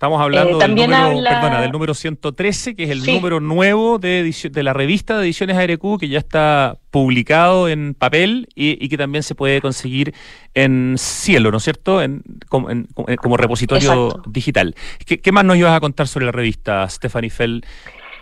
[0.00, 4.62] Estamos hablando del, número, perdona, del número 113, que es el número nuevo de, de
[4.62, 9.34] la revista de ediciones ARQ, que ya está publicado en papel y, que también se
[9.34, 10.14] puede conseguir
[10.54, 12.00] en cielo, ¿no es cierto?
[12.00, 14.74] En, como, repositorio digital.
[15.04, 17.62] ¿Qué, más nos ibas a contar sobre la revista, Stephanie Fell,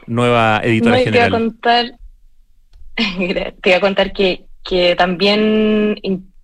[0.09, 1.31] nueva editora general?
[1.31, 1.93] Te a contar,
[2.97, 5.95] te voy a contar que, que también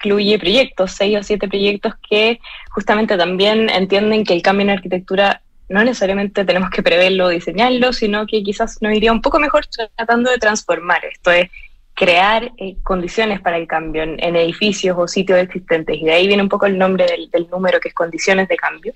[0.05, 2.41] incluye proyectos, seis o siete proyectos que
[2.71, 8.27] justamente también entienden que el cambio en arquitectura no necesariamente tenemos que preverlo diseñarlo, sino
[8.27, 11.05] que quizás nos iría un poco mejor tratando de transformar.
[11.07, 11.51] Esto es
[11.95, 15.97] crear eh, condiciones para el cambio en, edificios o sitios existentes.
[15.97, 18.95] Y de ahí viene un poco el nombre del, número, que es condiciones de cambio.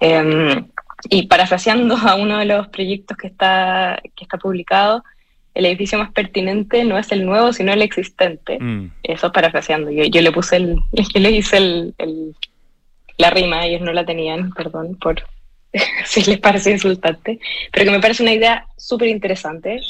[0.00, 0.66] Em,
[1.10, 5.04] y parafraseando a uno de los proyectos que está, que está publicado,
[5.54, 8.58] el edificio más pertinente no es el nuevo, sino el existente.
[8.58, 8.92] Mm.
[9.02, 9.90] Eso es parafraseando.
[9.90, 11.94] Yo, yo, le puse el, yo le hice el,
[13.18, 15.22] la rima, ellos no la tenían, perdón por
[16.04, 17.38] si les parece insultante,
[17.72, 19.80] pero que me parece una idea súper interesante,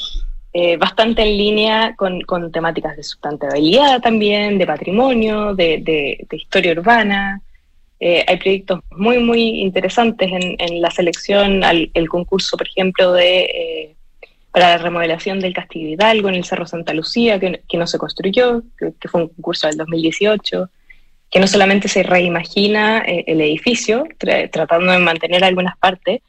[0.53, 6.73] eh, bastante en línea con, con, temáticas de sustentabilidad también, de patrimonio, de, de, historia
[6.73, 7.41] urbana.
[7.99, 13.13] Eh, hay proyectos muy, muy interesantes en, en la selección, al, el concurso, por ejemplo,
[13.13, 13.95] de eh,
[14.53, 18.61] para la remodelación del Castillo Hidalgo en el Cerro Santa Lucía, que, no se construyó,
[18.77, 20.69] que, fue un concurso del 2018,
[21.31, 26.21] que no solamente se reimagina eh, el edificio, tratando de mantener algunas partes,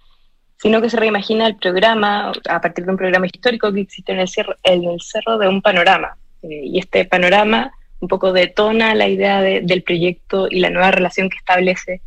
[0.57, 4.21] sino que se reimagina el programa a partir de un programa histórico que existe en
[4.21, 6.17] el cerro, en el cerro de un panorama.
[6.43, 11.29] Eh, y este panorama un poco detona la idea del proyecto y la nueva relación
[11.29, 12.01] que establece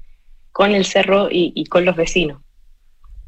[0.52, 2.42] con el cerro y con los vecinos.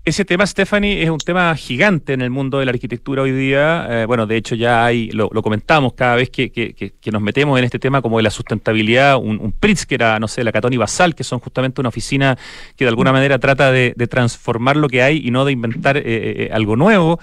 [0.05, 3.85] Ese tema, Stephanie, es un tema gigante en el mundo de la arquitectura hoy día.
[3.89, 7.79] Eh, bueno, de hecho ya hay, lo, comentamos cada vez que, nos metemos en este
[7.79, 11.15] tema como de la sustentabilidad, un, un que era, no sé, la Catón y Basal,
[11.15, 12.37] que son justamente una oficina
[12.77, 16.03] que de alguna manera trata de, transformar lo que hay y no de inventar eh,
[16.05, 17.19] eh, algo nuevo.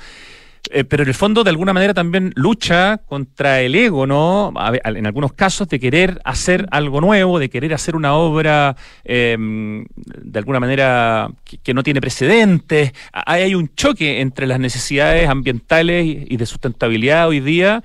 [0.70, 4.52] Eh, pero en el fondo de alguna manera también lucha contra el ego, ¿no?
[4.72, 10.38] en algunos casos de querer hacer algo nuevo, de querer hacer una obra em, de
[10.38, 11.30] alguna manera
[11.62, 12.92] que, no tiene precedentes.
[13.12, 17.82] Hay, un choque entre las necesidades ambientales y, de sustentabilidad hoy día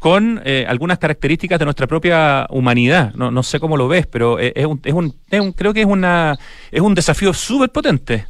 [0.00, 3.14] con eh, algunas características de nuestra propia humanidad.
[3.14, 6.38] No, sé cómo lo ves, pero es un, es un, creo que es, una,
[6.70, 8.26] es un desafío súper potente.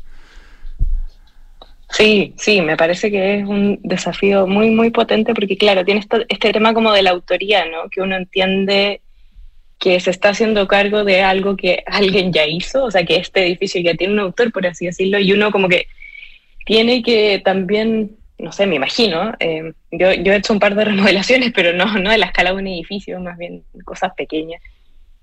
[1.97, 6.53] Sí, sí, me parece que es un desafío muy, muy potente porque, claro, tiene este
[6.53, 7.89] tema como de la autoría, ¿no?
[7.89, 9.01] Que uno entiende
[9.79, 13.47] que se está haciendo cargo de algo que alguien ya hizo, o sea, que este
[13.47, 15.87] edificio ya tiene un autor, por así decirlo, y uno como que
[16.67, 20.85] tiene que también, no sé, me imagino, eh, yo, yo he hecho un par de
[20.87, 24.61] remodelaciones, pero no, no de la escala de un edificio, más bien cosas pequeñas,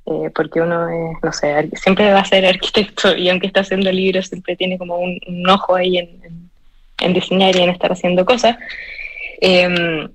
[0.06, 3.92] eh, porque uno, es, no sé, siempre va a ser arquitecto y aunque está haciendo
[3.92, 6.41] libros, siempre tiene como un, ojo ahí en, en,
[7.14, 8.58] diseñar y en estar haciendo cosas.
[9.42, 10.10] Em,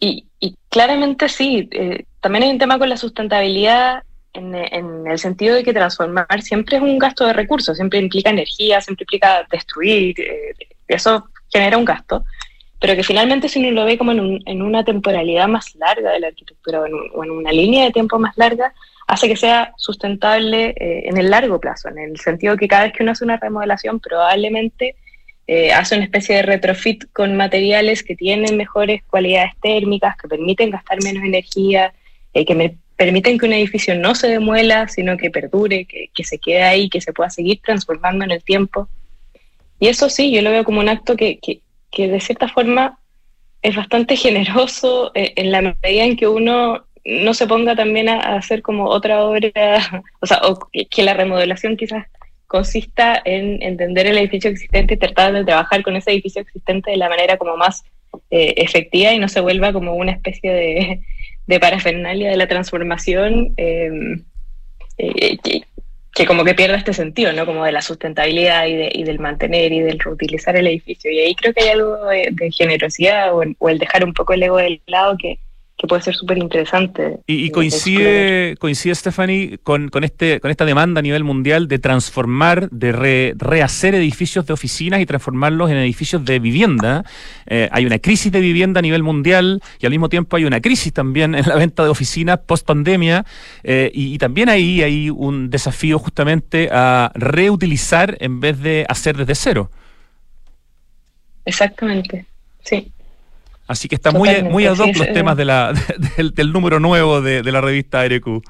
[0.00, 5.18] y, y, claramente sí, eh, también hay un tema con la sustentabilidad en, en, el
[5.18, 9.46] sentido de que transformar siempre es un gasto de recursos, siempre implica energía, siempre implica
[9.50, 10.54] destruir, eh,
[10.88, 12.24] eso genera un gasto,
[12.80, 16.20] pero que finalmente si uno lo ve como en, en una temporalidad más larga de
[16.20, 18.74] la arquitectura o en, una línea de tiempo más larga,
[19.06, 22.92] hace que sea sustentable eh, en el largo plazo, en el sentido que cada vez
[22.92, 24.96] que uno hace una remodelación probablemente
[25.54, 30.70] eh, hace una especie de retrofit con materiales que tienen mejores cualidades térmicas, que permiten
[30.70, 31.92] gastar menos energía,
[32.32, 36.24] eh, que me permiten que un edificio no se demuela, sino que perdure, que, que,
[36.24, 38.88] se quede ahí, que se pueda seguir transformando en el tiempo.
[39.78, 41.60] Y eso sí, yo lo veo como un acto que, que,
[41.90, 42.98] que de cierta forma
[43.60, 48.36] es bastante generoso eh, en la medida en que uno no se ponga también a,
[48.36, 49.50] hacer como otra obra,
[50.20, 52.06] o sea, o que, la remodelación quizás
[52.52, 56.98] consista en entender el edificio existente y tratar de trabajar con ese edificio existente de
[56.98, 57.82] la manera como más
[58.30, 61.00] eh, efectiva y no se vuelva como una especie de,
[61.46, 64.22] de parafernalia de la transformación em,
[64.98, 65.38] eh,
[66.14, 67.46] que, como que pierda este sentido, ¿no?
[67.46, 71.10] Como de la sustentabilidad y, de, y del mantener y del reutilizar el edificio.
[71.10, 74.42] Y ahí creo que hay algo de, generosidad o, o, el dejar un poco el
[74.42, 75.38] ego del lado que,
[75.82, 77.18] que puede ser súper interesante.
[77.26, 82.70] Y, coincide, coincide Stephanie, con, con, este, con esta demanda a nivel mundial de transformar,
[82.70, 87.04] de rehacer edificios de oficinas y transformarlos en edificios de vivienda.
[87.46, 90.60] Eh, hay una crisis de vivienda a nivel mundial y al mismo tiempo hay una
[90.60, 93.26] crisis también en la venta de oficinas post pandemia.
[93.64, 99.16] Eh, y, y, también ahí hay un desafío justamente a reutilizar en vez de hacer
[99.16, 99.70] desde cero.
[101.44, 102.24] Esperamente,
[102.62, 102.92] sí.
[103.72, 105.72] Así que está muy, muy ad hoc los temas de la,
[106.34, 108.26] del, número nuevo de, la revista ARQ.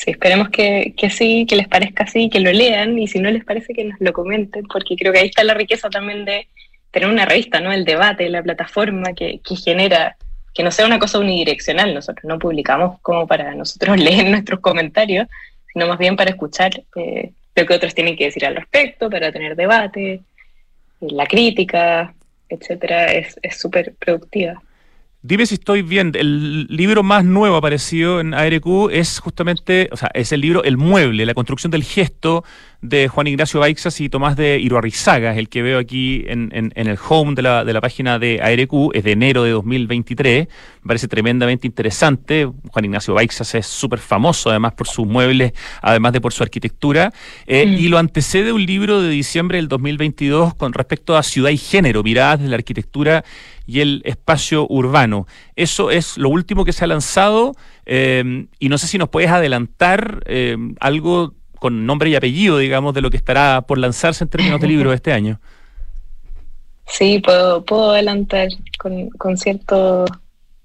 [0.00, 3.44] Sí, esperemos que, sí, que les parezca así, que lo lean y si no les
[3.44, 6.46] parece que nos lo comenten, porque creo que ahí está la riqueza también de
[6.92, 7.72] tener una revista, ¿no?
[7.72, 10.16] El debate, la plataforma que, genera,
[10.54, 11.94] que no sea una cosa unidireccional.
[11.94, 15.26] Nosotros no publicamos como para nosotros leer nuestros comentarios,
[15.72, 19.32] sino más bien para escuchar eh, lo que otros tienen que decir al respecto, para
[19.32, 20.20] tener debate, eh,
[21.00, 22.14] la crítica,
[22.48, 24.62] etcétera, es súper productiva.
[25.20, 26.12] Dime si estoy bien.
[26.14, 30.76] El libro más nuevo aparecido en ARQ es justamente, o sea, es el libro El
[30.76, 32.44] Mueble, la construcción del gesto
[32.80, 36.96] de Juan Ignacio Baixas y Tomás de Iruarrizaga, el que veo aquí en, en, el
[37.08, 41.08] home de la, de la, página de ARQ, es de enero de 2023, me parece
[41.08, 42.48] tremendamente interesante.
[42.70, 45.52] Juan Ignacio Baixas es súper famoso, además por sus muebles,
[45.82, 47.12] además de por su arquitectura,
[47.46, 47.72] eh, mm.
[47.74, 52.04] y lo antecede un libro de diciembre del 2022 con respecto a ciudad y género,
[52.04, 53.24] miradas de la arquitectura
[53.66, 55.26] y el espacio urbano.
[55.56, 57.54] Eso es lo último que se ha lanzado
[57.86, 62.94] eh, y no sé si nos puedes adelantar eh, algo con nombre y apellido, digamos,
[62.94, 65.40] de lo que estará por lanzarse en términos de libro este año.
[66.86, 68.48] Sí, puedo, puedo adelantar
[68.78, 70.06] con, con cierto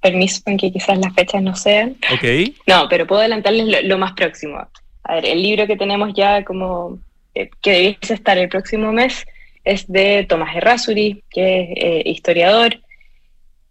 [0.02, 1.98] permiso, aunque quizás las fechas no sean.
[2.14, 2.54] Ok.
[2.68, 4.66] No, pero puedo adelantarles lo, más próximo.
[5.04, 7.00] A ver, el libro que tenemos ya como
[7.36, 9.26] eh, que debiese estar el próximo mes
[9.64, 12.80] es de Tomás Errázuri, que es eh, historiador.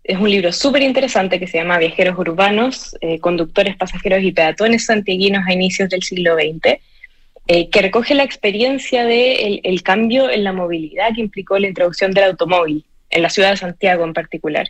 [0.05, 4.87] Es un libro súper interesante que se llama Viajeros Urbanos, eh, Conductores, Pasajeros y Peatones
[4.87, 6.81] Santiaguinos a inicios del siglo XX
[7.49, 11.67] eh, que recoge la experiencia del de el cambio en la movilidad que implicó la
[11.67, 14.69] introducción del automóvil, en la ciudad de Santiago en particular.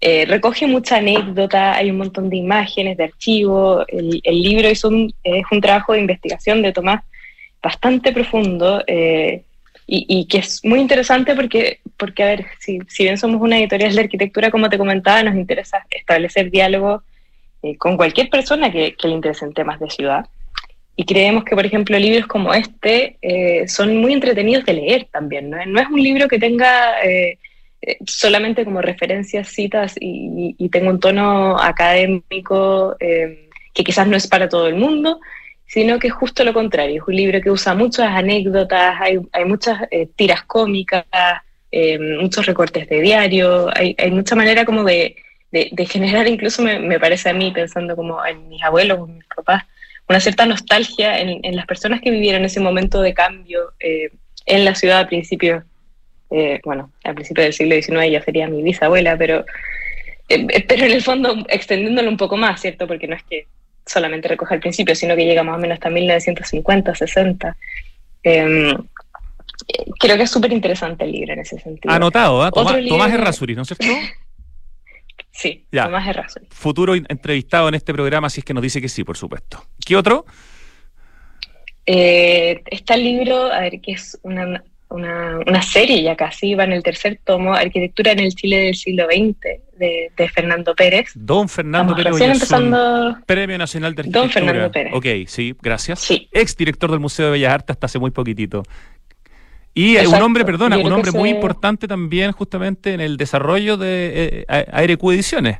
[0.00, 3.84] Eh, recoge mucha anécdota, hay un montón de imágenes, de archivos.
[3.88, 7.02] El, libro es un, es un trabajo de investigación de Tomás
[7.62, 9.42] bastante profundo eh,
[9.86, 13.94] y, que es muy interesante porque, porque a ver, si, si, bien somos una editorial
[13.94, 17.02] de arquitectura, como te comentaba, nos interesa establecer diálogo
[17.78, 20.26] con cualquier persona que, que le interesen temas de ciudad.
[20.96, 25.50] Y creemos que, por ejemplo, libros como este eh, son muy entretenidos de leer también.
[25.50, 27.38] No, no es un libro que tenga eh,
[27.82, 34.28] eh, solamente como referencias, citas y, y, tenga un tono académico que quizás no es
[34.28, 35.18] para todo el mundo,
[35.66, 37.02] sino que es justo lo contrario.
[37.02, 39.80] Es un libro que usa muchas anécdotas, hay, hay muchas
[40.14, 41.04] tiras cómicas,
[42.20, 45.16] muchos recortes de diario, hay, hay mucha manera como de,
[45.50, 49.24] de, generar, incluso me, me, parece a mí, pensando como en mis abuelos o mis
[49.24, 49.64] papás,
[50.08, 54.10] una cierta nostalgia en, en, las personas que vivieron ese momento de cambio eh,
[54.46, 55.64] en la ciudad a principios,
[56.30, 59.44] eh, bueno, al principio del siglo XIX ya sería mi bisabuela, pero
[60.26, 62.86] pero en el fondo extendiéndolo un poco más, ¿cierto?
[62.86, 63.46] Porque no es que
[63.84, 67.56] solamente recoja el principio, sino que llega más o menos hasta 1950, 60.
[68.22, 68.74] Em,
[69.98, 71.94] creo que es súper interesante el libro en ese sentido.
[71.94, 72.50] Anotado, ¿eh?
[72.52, 73.86] Tomás, Tomás Errázuriz, ¿no es cierto?
[75.34, 76.48] sí, Tomás Errázuriz.
[76.50, 79.64] Futuro entrevistado en este programa, si es que nos dice que sí, por supuesto.
[79.84, 80.24] ¿Qué otro?
[81.86, 86.72] Eh, está el libro, a ver, que es una, una, serie ya casi, va en
[86.72, 89.36] el tercer tomo, Arquitectura en el Chile del siglo XX,
[89.76, 91.10] de, Fernando Pérez.
[91.14, 92.20] Don Fernando Pérez.
[92.20, 93.18] empezando...
[93.26, 94.22] Premio Nacional de Arquitectura.
[94.22, 94.92] Don Fernando Pérez.
[94.94, 96.00] Ok, sí, gracias.
[96.00, 96.28] Sí.
[96.32, 98.62] Ex director del Museo de Bellas Artes hasta hace muy poquitito.
[99.74, 104.66] Y un hombre, perdona, un hombre muy importante también justamente en el desarrollo de eh,
[104.72, 105.58] ARQ Ediciones.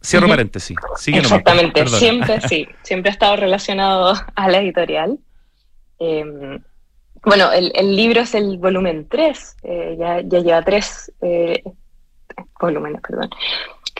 [0.00, 0.76] Cierro paréntesis.
[1.06, 5.18] Exactamente, siempre sí, siempre ha estado relacionado a la editorial.
[5.98, 6.60] Em,
[7.24, 11.62] bueno, el, libro es el volumen 3, eh, ya, lleva tres eh,
[12.60, 13.30] volúmenes, perdón.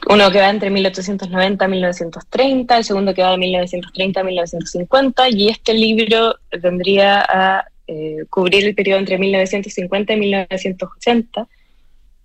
[0.09, 5.29] Uno que va entre 1890 y 1930, el segundo que va de 1930 a 1950,
[5.31, 11.47] y este libro vendría a eh, cubrir el periodo entre 1950 y 1980.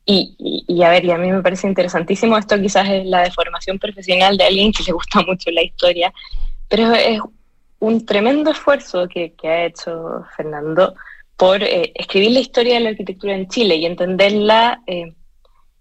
[0.10, 3.78] Y, y, a ver, y a mí me parece interesantísimo, esto quizás es la deformación
[3.78, 6.14] profesional de alguien que le gusta mucho la historia,
[6.70, 7.20] pero es
[7.80, 10.96] un tremendo esfuerzo que, ha hecho Fernando
[11.36, 15.14] por eh, escribir la historia de la arquitectura en Chile y entenderla eh,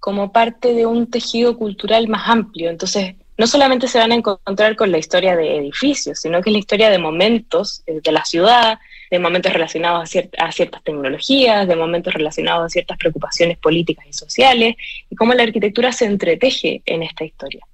[0.06, 2.70] como parte de un tejido cultural más amplio.
[2.70, 6.52] Entonces, no solamente se van a encontrar con la historia de edificios, sino que es
[6.52, 8.78] la historia de momentos eh, de la ciudad,
[9.10, 14.76] de momentos relacionados a, ciertas tecnologías, de momentos relacionados a ciertas preocupaciones políticas y sociales,
[15.10, 17.66] y cómo la arquitectura se entreteje en esta historia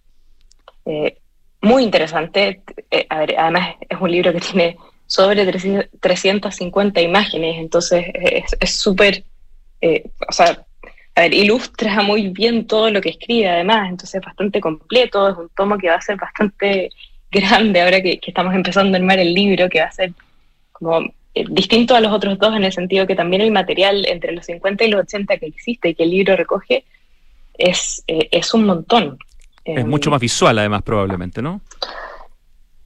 [1.60, 2.62] muy interesante.
[2.90, 5.44] Eh, además, es un libro que tiene sobre
[6.00, 8.06] 350 imágenes, entonces
[8.58, 9.22] es súper,
[9.82, 10.64] eh, o sea,
[11.14, 15.36] a ver, ilustra muy bien todo lo que escribe, además, entonces es bastante completo, es
[15.36, 16.90] un tomo que va a ser bastante
[17.30, 20.12] grande ahora que, estamos empezando a armar el libro, que va a ser
[20.72, 21.00] como
[21.34, 24.46] eh, distinto a los otros dos en el sentido que también el material entre los
[24.46, 26.84] 50 y los 80 que existe y que el libro recoge
[27.56, 29.18] es, es un montón
[29.64, 31.60] es mucho más visual, además, probablemente, ¿no?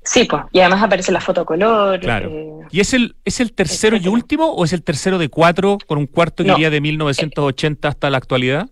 [0.07, 1.99] Sí, pues, y además aparece la foto color.
[1.99, 2.31] Claro.
[2.31, 5.79] Eh, ¿Y es el, es el tercero y último o es el tercero de cuatro
[5.85, 8.71] con un cuarto que iría de 1980 hasta la actualidad?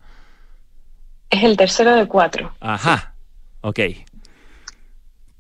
[1.31, 2.53] Es el tercero de cuatro.
[2.61, 3.15] Ajá,
[3.63, 3.81] ok.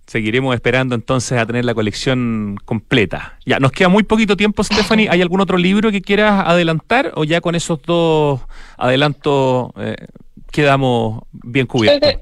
[0.09, 3.38] Seguiremos esperando entonces a tener la colección completa.
[3.47, 5.09] Ya, nos queda muy poquito tiempo, Stephanie.
[5.09, 8.40] ¿Hay algún otro libro que quieras adelantar o ya con esos dos
[8.76, 9.95] adelantos eh,
[10.51, 12.14] quedamos bien cubiertos?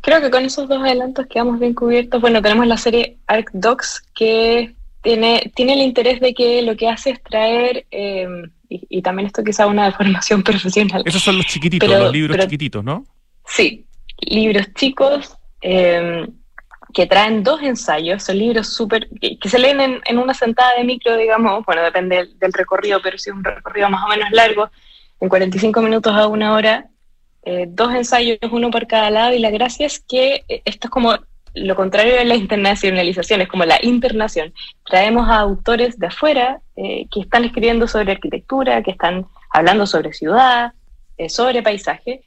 [0.00, 2.20] Creo que con esos dos adelantos quedamos bien cubiertos.
[2.20, 6.88] Bueno, tenemos la serie Arc Docs que tiene, tiene el interés de que lo que
[6.88, 11.02] hace es traer, em, y, también esto quizá una deformación profesional.
[11.04, 13.04] Esos son los chiquititos, los libros chiquititos, ¿no?
[13.46, 13.86] Sí,
[14.20, 16.26] libros chicos em,
[16.92, 21.16] que traen dos ensayos, son libros súper, que, se leen en, una sentada de micro,
[21.16, 24.70] digamos, bueno, depende del, del recorrido, pero si es un recorrido más o menos largo,
[25.20, 26.88] en 45 minutos a una hora,
[27.48, 30.90] eh, dos ensayos, uno por cada lado, y la gracia es que eh, esto es
[30.90, 31.16] como
[31.54, 34.52] lo contrario de la internacionalización, es como la internación.
[34.84, 40.12] Traemos a autores de afuera eh, que están escribiendo sobre arquitectura, que están hablando sobre
[40.12, 40.72] ciudad,
[41.28, 42.20] sobre paisaje,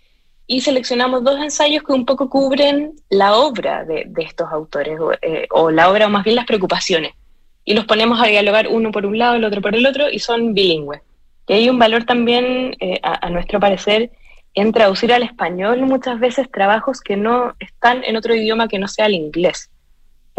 [0.48, 5.00] y seleccionamos dos ensayos que un poco cubren la obra de, estos autores,
[5.52, 7.12] o, la obra, o más bien las preocupaciones,
[7.66, 10.18] y los ponemos a dialogar uno por un lado, el otro por el otro, y
[10.18, 11.02] son bilingües.
[11.46, 14.10] Y hay un valor también, a nuestro parecer,
[14.54, 18.88] en traducir al español muchas veces trabajos que no están en otro idioma que no
[18.88, 19.70] sea el inglés.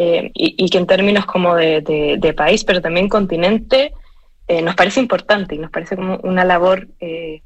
[0.02, 3.92] Eh, y, que en términos como de, país, pero también continente,
[4.48, 7.42] eh, nos parece importante y nos parece como una labor eh,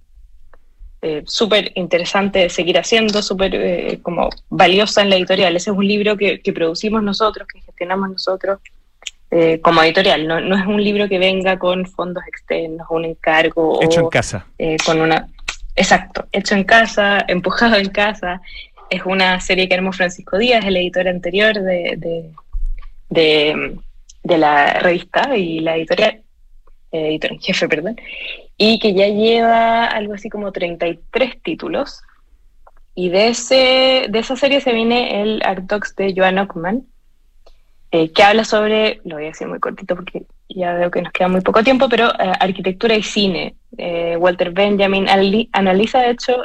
[1.27, 5.57] súper interesante de seguir haciendo, súper como valiosa en la editorial.
[5.57, 8.61] Ese es un libro que, producimos nosotros, que gestionamos nosotros
[9.61, 10.27] como editorial.
[10.27, 13.83] No, no, es un libro que venga con fondos externos, un encargo.
[13.83, 14.47] Hecho en casa.
[14.87, 15.27] con una
[15.77, 18.41] Exacto, hecho en casa, empujado en casa.
[18.91, 22.31] Es una serie que armó Francisco Díaz, el editor anterior de,
[23.09, 26.23] de, la revista y la editorial,
[26.93, 27.97] eh, editor en jefe, perdón,
[28.57, 32.03] y que ya lleva algo así como 33 títulos.
[32.95, 36.87] Y de, ese, de esa serie se viene el Artox de Joan Ockman,
[37.95, 41.13] eh, que habla sobre, lo voy a decir muy cortito porque ya veo que nos
[41.13, 43.55] queda muy poco tiempo, pero eh, arquitectura y cine.
[43.79, 45.07] Eh, Walter Benjamin
[45.53, 46.45] analiza, de hecho,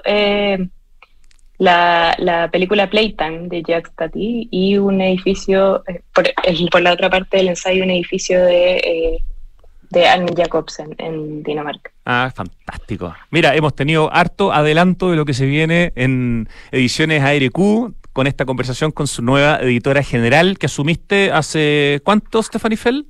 [1.57, 5.83] la, película Playtime de Jacques Tati y un edificio,
[6.13, 9.23] por, la otra parte del ensayo, un edificio de
[9.89, 11.91] de Armin Jacobsen en Dinamarca.
[12.05, 13.15] Ah, fantástico.
[13.31, 18.43] Mira, hemos tenido harto adelanto de lo que se viene en ediciones ARQ con esta
[18.43, 23.05] conversación con su nueva editora general que asumiste hace ¿cuánto, Stephanie Fell?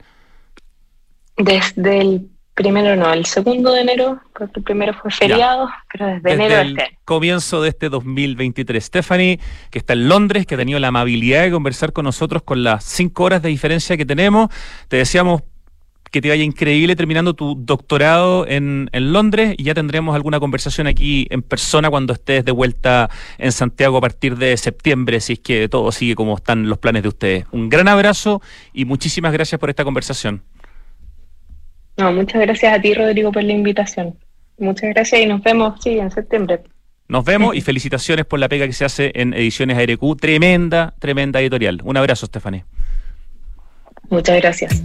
[1.35, 6.31] Desde el primero no, el segundo de enero, porque el primero fue feriado, pero desde,
[6.31, 8.85] enero de este Comienzo de este 2023.
[8.85, 9.39] Stephanie,
[9.71, 12.83] que está en Londres, que ha tenido la amabilidad de conversar con nosotros con las
[12.83, 14.49] cinco horas de diferencia que tenemos.
[14.89, 15.41] Te deseamos
[16.11, 20.87] que te vaya increíble terminando tu doctorado en, en, Londres y ya tendremos alguna conversación
[20.87, 25.39] aquí en persona cuando estés de vuelta en Santiago a partir de septiembre, si es
[25.39, 27.45] que todo sigue como están los planes de ustedes.
[27.51, 28.41] Un gran abrazo
[28.73, 30.41] y muchísimas gracias por esta conversación.
[31.97, 34.15] No, muchas gracias a ti, Rodrigo, por la invitación.
[34.57, 36.61] Muchas gracias y nos vemos, sí, en septiembre.
[37.09, 40.17] Nos vemos y felicitaciones por la pega que se hace en Ediciones ARQ.
[40.19, 41.81] Tremenda, tremenda editorial.
[41.83, 42.65] Un abrazo, Stephanie.
[44.09, 44.83] Muchas gracias.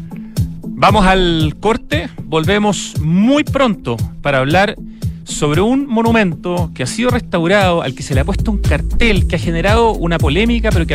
[0.86, 4.76] Vamos al corte, volvemos muy pronto para hablar
[5.24, 9.26] sobre un monumento que ha sido restaurado, al que se le ha puesto un cartel
[9.26, 10.94] que ha generado una polémica, pero que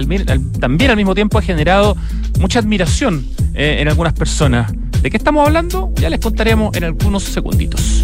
[0.60, 1.98] también al mismo tiempo ha generado
[2.40, 3.26] mucha admiración
[3.56, 4.72] eh, en algunas personas.
[5.02, 5.92] ¿De qué estamos hablando?
[5.96, 8.04] Ya les contaremos en algunos segunditos.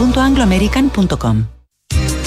[0.01, 1.60] www.angloamerican.com.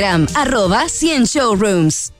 [0.00, 2.19] Instagram, arroba 100 Showrooms.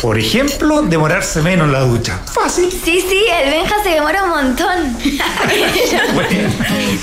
[0.00, 2.18] Por ejemplo, demorarse menos en la ducha.
[2.24, 2.70] Fácil.
[2.70, 4.96] Sí, sí, el Benja se demora un montón.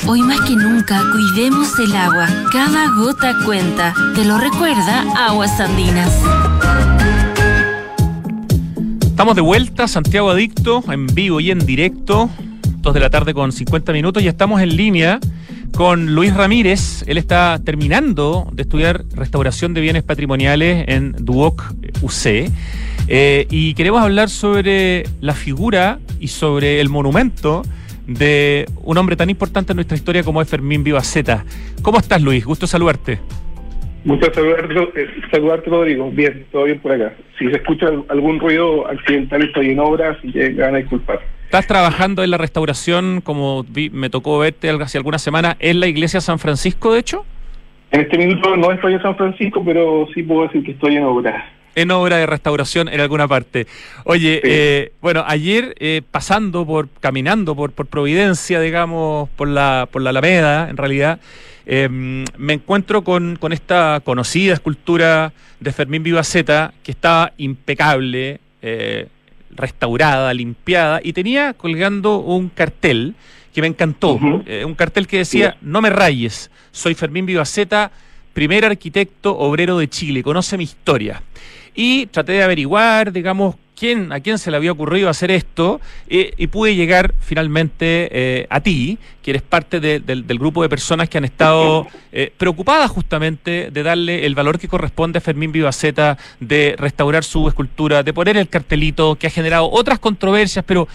[0.08, 2.28] Hoy más que nunca, cuidemos el agua.
[2.52, 3.94] Cada gota cuenta.
[4.16, 6.12] Te lo recuerda Aguas Andinas.
[9.02, 12.30] Estamos de vuelta, Santiago Adicto, en vivo y en directo,
[12.82, 15.20] 2 de la tarde con 50 minutos, y estamos en línea
[15.76, 17.04] con Luis Ramírez.
[17.08, 21.64] Él está terminando de estudiar restauración de bienes patrimoniales en Duoc
[22.02, 22.52] UC.
[23.08, 27.64] Eh, y queremos hablar sobre la figura y sobre el monumento
[28.08, 31.46] de un hombre tan importante en nuestra historia como es Fermín Vivaceta.
[31.82, 32.46] ¿Cómo estás, Luis?
[32.46, 33.20] Gusto saludarte.
[34.06, 36.10] Muchas saludarte, eh, saludarte, Rodrigo.
[36.12, 37.14] Bien, todo bien por acá.
[37.38, 41.20] Si se escucha algún ruido accidental, estoy en obras y que van a disculpar.
[41.50, 46.22] Estás trabajando en la restauración, como me tocó verte hace algunas semanas, en la iglesia
[46.22, 47.26] San Francisco, de hecho.
[47.90, 51.06] En este minuto no estoy en San Francisco, pero sí puedo decir que estoy en
[51.06, 51.44] obras
[51.76, 53.66] en obra de restauración en alguna parte.
[54.04, 60.02] Oye, eh, bueno, ayer eh, pasando por, caminando por, por Providencia, digamos, por la, por
[60.02, 61.20] la Alameda, en realidad,
[61.72, 69.06] Em, me encuentro con, con, esta conocida escultura de Fermín Vivaceta que estaba impecable, eh,
[69.52, 73.16] restaurada, limpiada, y tenía colgando un cartel
[73.54, 77.92] que me encantó, eh, un cartel que decía, no me rayes, soy Fermín Vivaceta,
[78.34, 81.22] primer arquitecto obrero de Chile, conoce mi historia.
[81.76, 86.34] Y traté de averiguar, digamos, quién, a quién se le había ocurrido hacer esto eh,
[86.38, 91.18] y pude llegar finalmente eh, a ti, que eres parte del grupo de personas que
[91.18, 96.76] han estado eh, preocupadas justamente de darle el valor que corresponde a Fermín Vivaceta, de
[96.78, 100.88] restaurar su escultura, de poner el cartelito que ha generado otras controversias, pero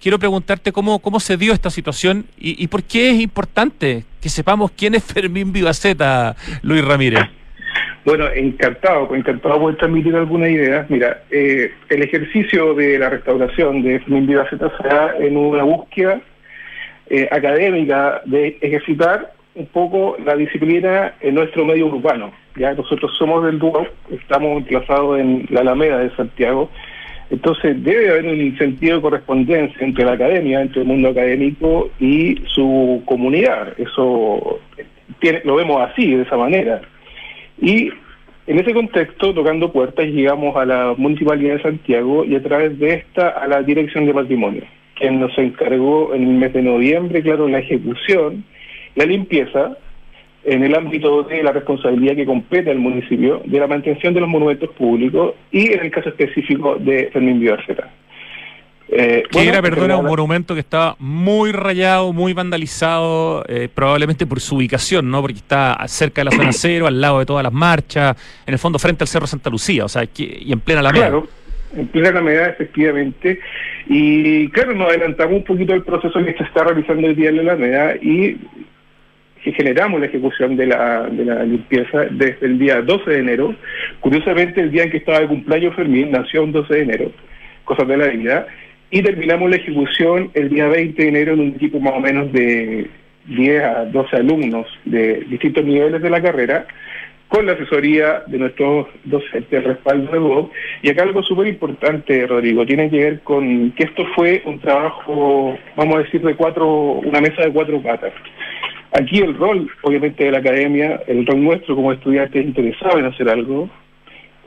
[0.00, 4.28] quiero preguntarte cómo, cómo se dio esta situación y, y por qué es importante que
[4.28, 7.41] sepamos quién es Fermín Vivaceta, Luis Ramírez.
[8.04, 10.90] Bueno, encantado, encantado poder transmitir algunas ideas.
[10.90, 16.20] Mira, eh, el ejercicio de la restauración de Fermín Vivaceta se da en una búsqueda
[17.08, 22.32] eh, académica de ejercitar un poco la disciplina en nuestro medio urbano.
[22.56, 26.70] Ya nosotros somos del dúo, estamos emplazados en la Alameda de Santiago,
[27.30, 32.42] entonces debe haber un sentido de correspondencia entre la academia, entre el mundo académico y
[32.46, 33.74] su comunidad.
[33.78, 34.60] Eso
[35.20, 36.82] tiene, lo vemos así, de esa manera.
[37.62, 37.90] Y
[38.48, 42.94] en ese contexto, tocando puertas, llegamos a la Municipalidad de Santiago y a través de
[42.94, 44.64] esta a la Dirección de Patrimonio,
[44.96, 48.44] quien nos encargó en el mes de noviembre, claro, la ejecución,
[48.96, 49.78] la limpieza,
[50.44, 54.28] en el ámbito de la responsabilidad que compete al municipio, de la mantención de los
[54.28, 57.90] monumentos públicos y en el caso específico de Fermín Vivarceta.
[58.94, 64.38] Eh, que era, perdona, un monumento que estaba muy rayado, muy vandalizado, eh, probablemente por
[64.40, 65.22] su ubicación, ¿no?
[65.22, 68.14] Porque está cerca de la zona cero, al lado de todas las marchas,
[68.46, 71.06] en el fondo frente al Cerro Santa Lucía, o sea, y en plena Alameda.
[71.06, 71.28] Claro,
[71.74, 73.40] en plena Alameda, efectivamente.
[73.86, 77.36] Y claro, nos adelantamos un poquito el proceso que se está realizando hoy día en
[77.36, 78.36] la Alameda y
[79.42, 83.54] generamos la ejecución de la, de la limpieza desde el día 12 de enero.
[84.00, 87.12] Curiosamente, el día en que estaba de cumpleaños Fermín nació un 12 de enero,
[87.64, 88.46] cosas de la vida
[88.92, 92.30] y terminamos la ejecución el día 20 de enero en un equipo más o menos
[92.30, 92.90] de
[93.26, 96.66] 10 a 12 alumnos de distintos niveles de la carrera,
[97.28, 100.50] con la asesoría de nuestros docentes, respaldo de Bob.
[100.82, 105.58] Y acá algo súper importante, Rodrigo, tiene que ver con que esto fue un trabajo,
[105.74, 108.12] vamos a decir, de cuatro, una mesa de cuatro patas.
[108.92, 113.30] Aquí el rol, obviamente, de la academia, el rol nuestro como estudiantes interesados en hacer
[113.30, 113.70] algo,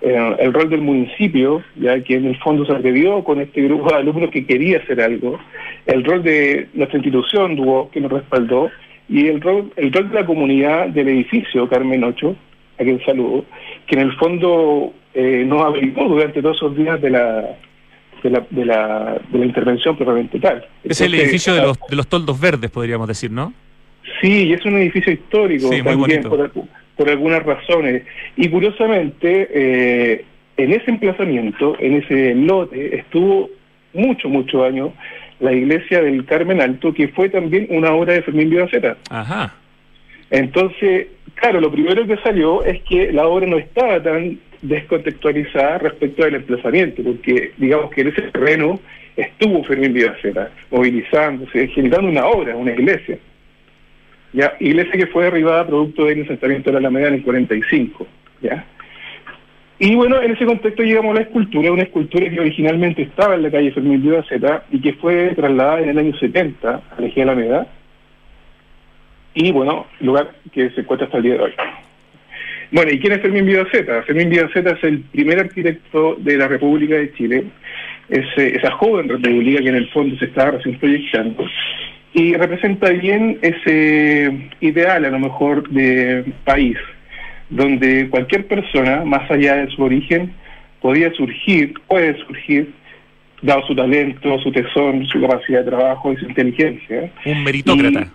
[0.05, 3.89] eh, el rol del municipio, ya que en el fondo se atrevió con este grupo
[3.89, 5.39] de alumnos que quería hacer algo,
[5.87, 8.69] el rol de nuestra institución, Duo, que nos respaldó,
[9.09, 12.35] y el rol, el rol de la comunidad del edificio Carmen Ocho,
[12.79, 13.45] a quien saludo,
[13.87, 17.57] que en el fondo eh, nos abrigó durante todos esos días de la,
[18.21, 20.67] de la, de la, de la intervención propiamente tal.
[20.83, 23.53] Es el edificio de los, de los toldos verdes, podríamos decir, ¿no?
[24.21, 26.51] Sí, es un edificio histórico también, por,
[26.95, 28.03] por algunas razones.
[28.35, 30.25] Y curiosamente, eh,
[30.57, 33.49] en ese emplazamiento, en ese lote, estuvo
[33.93, 34.91] mucho, mucho años
[35.39, 38.97] la iglesia del Carmen Alto, que fue también una obra de Fermín Vivaceta.
[39.09, 39.53] Ajá.
[40.29, 46.23] Entonces, claro, lo primero que salió es que la obra no estaba tan descontextualizada respecto
[46.23, 48.79] al emplazamiento, porque digamos que en ese terreno
[49.15, 53.17] estuvo Fermín Vivaceta, movilizándose, generando una obra, una iglesia.
[54.59, 58.07] Iglesia que fue derribada producto del asentamiento de la Alameda en el 45,
[58.41, 58.65] ¿ya?
[59.77, 63.43] Y bueno, en ese contexto llegamos a la escultura, una escultura que originalmente estaba en
[63.43, 67.21] la calle Fermín Vivaceta y que fue trasladada en el año 70 a la Eje
[67.21, 67.67] Alameda.
[69.33, 71.53] Y bueno, lugar que se encuentra hasta el día de hoy.
[72.71, 74.01] Bueno, ¿y quién es Fermín Vivaceta?
[74.03, 77.43] Fermín Vivaceta es el primer arquitecto de la República de Chile,
[78.09, 81.45] es, esa joven república que en el fondo se estaba recién proyectando,
[82.15, 86.77] y representa bien ese ideal a lo mejor de país,
[87.49, 90.33] donde cualquier persona, más allá de su origen,
[90.81, 92.71] podía surgir, puede surgir,
[93.41, 97.11] dado su talento, su tesón, su capacidad de trabajo y su inteligencia.
[97.25, 98.07] Un meritócrata.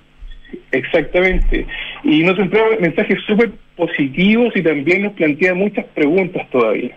[0.73, 1.67] exactamente.
[2.03, 6.97] Y nos entrega mensajes súper positivos y también nos plantea muchas preguntas todavía.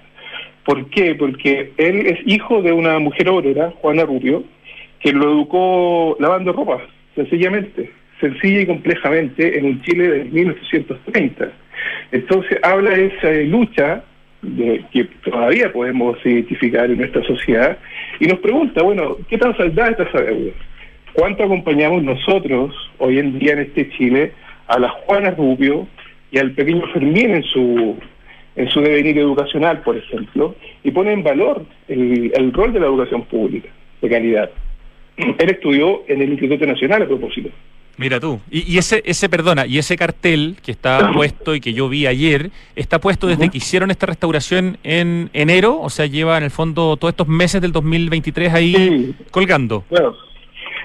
[0.63, 1.15] ¿Por qué?
[1.15, 4.45] Porque él es hijo de una mujer obrera, Juana Rubio,
[5.03, 6.81] que lo educó lavando ropa,
[7.15, 11.51] sencillamente, sencilla y complejamente, en un Chile de 1830
[12.11, 14.03] entonces habla de esa lucha
[14.91, 17.77] que todavía podemos identificar en nuestra sociedad
[18.19, 20.51] y nos pregunta, bueno, ¿qué tan saldada está esa deuda?
[21.13, 24.33] ¿Cuánto acompañamos nosotros hoy en día en este Chile
[24.67, 25.87] a la Juana Rubio
[26.31, 27.97] y al pequeño Fermín en su
[28.55, 33.23] en su devenir educacional, por ejemplo, y pone en valor el rol de la educación
[33.23, 33.69] pública
[34.01, 34.51] de calidad?
[35.17, 37.49] Él estudió en el Instituto Nacional a propósito.
[37.95, 41.87] Mira tú, y, ese, ese, perdona, y ese cartel que está puesto y que yo
[41.89, 46.43] vi ayer, está puesto desde que hicieron esta restauración en enero, o sea, lleva en
[46.43, 49.83] el fondo todos estos meses del 2023 ahí colgando.
[49.91, 50.15] Bueno,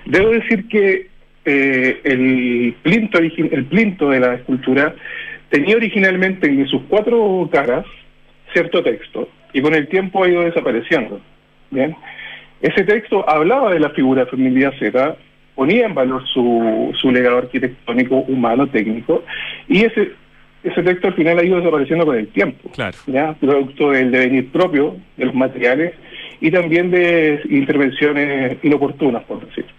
[0.05, 1.09] debo decir que
[1.47, 4.95] eh, el, plinto, el plinto de la escultura
[5.49, 7.87] tenía originalmente en sus cuatro caras
[8.53, 11.20] cierto texto, y con el tiempo ha ido desapareciendo.
[11.70, 11.97] Bien,
[12.61, 15.16] ese texto hablaba de la figura de familia Z
[15.54, 19.24] ponía en valor su, su legado arquitectónico, humano, técnico,
[19.68, 20.12] y ese
[20.62, 22.96] ese texto al final ha ido desapareciendo con el tiempo, claro.
[23.06, 23.32] ¿ya?
[23.34, 25.94] producto del devenir propio de los materiales
[26.40, 29.70] y también de intervenciones inoportunas, por decirlo.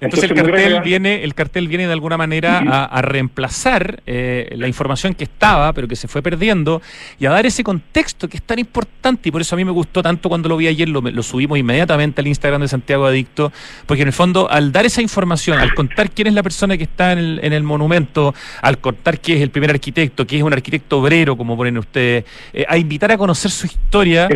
[0.00, 5.14] Entonces, el cartel viene, el cartel viene de alguna manera a, reemplazar eh, la información
[5.14, 6.80] que estaba, pero que se fue perdiendo,
[7.18, 9.72] y a dar ese contexto que es tan importante, y por eso a mí me
[9.72, 13.52] gustó tanto cuando lo vi ayer, lo, subimos inmediatamente al Instagram de Santiago Adicto,
[13.86, 16.84] porque en el fondo, al dar esa información, al contar quién es la persona que
[16.84, 20.42] está en el, en el monumento, al contar quién es el primer arquitecto, que es
[20.42, 24.28] un arquitecto obrero, como ponen ustedes, eh, a invitar a conocer su historia,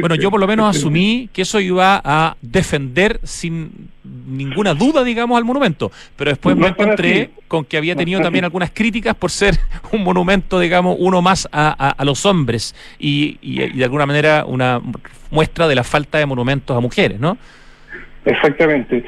[0.00, 3.88] bueno, yo por lo menos asumí que eso iba a defender sin
[4.26, 5.90] ninguna duda, digamos, al monumento.
[6.16, 9.54] Pero después me encontré con que había tenido también algunas críticas por ser
[9.92, 13.38] un monumento, digamos, uno más a, los hombres y,
[13.76, 14.80] de alguna manera una
[15.30, 17.36] muestra de la falta de monumentos a mujeres, ¿no?
[18.24, 19.04] Exactamente.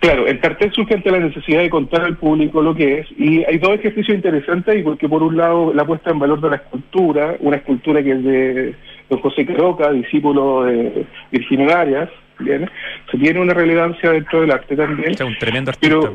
[0.00, 3.44] Claro, el cartel surge ante la necesidad de contar al público lo que es, y
[3.44, 6.56] hay dos ejercicios interesantes ahí, porque por un lado la puesta en valor de la
[6.56, 8.74] escultura, una escultura que es de
[9.08, 12.70] don José Caroca, discípulo de Virginia Arias, bien,
[13.10, 15.14] se tiene una relevancia dentro del arte también.
[15.24, 16.10] un tremendo artista,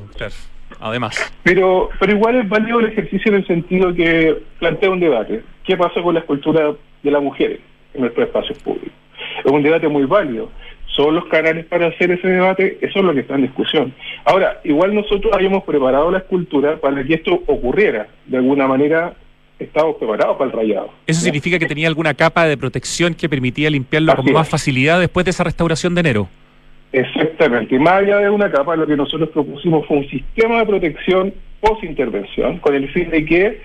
[0.79, 1.33] además.
[1.43, 5.41] Pero, pero igual es válido el ejercicio en el sentido que plantea un debate.
[5.63, 7.59] ¿Qué pasa con la escultura de las mujeres
[7.93, 8.93] en nuestros espacios públicos?
[9.43, 10.49] Es un debate muy válido.
[10.95, 12.77] ¿Son los canales para hacer ese debate?
[12.81, 13.93] Eso es lo que está en discusión.
[14.25, 18.07] Ahora, igual nosotros habíamos preparado la escultura para que esto ocurriera.
[18.25, 19.13] De alguna manera,
[19.63, 20.89] estábamos preparados para el rayado.
[21.07, 25.25] ¿Eso significa que tenía alguna capa de protección que permitía limpiarlo con más facilidad después
[25.25, 26.29] de esa restauración de enero?
[26.91, 27.75] Exactamente.
[27.75, 31.33] Y más allá de una capa, lo que nosotros propusimos fue un sistema de protección
[31.61, 33.61] post-intervención, con el fin de que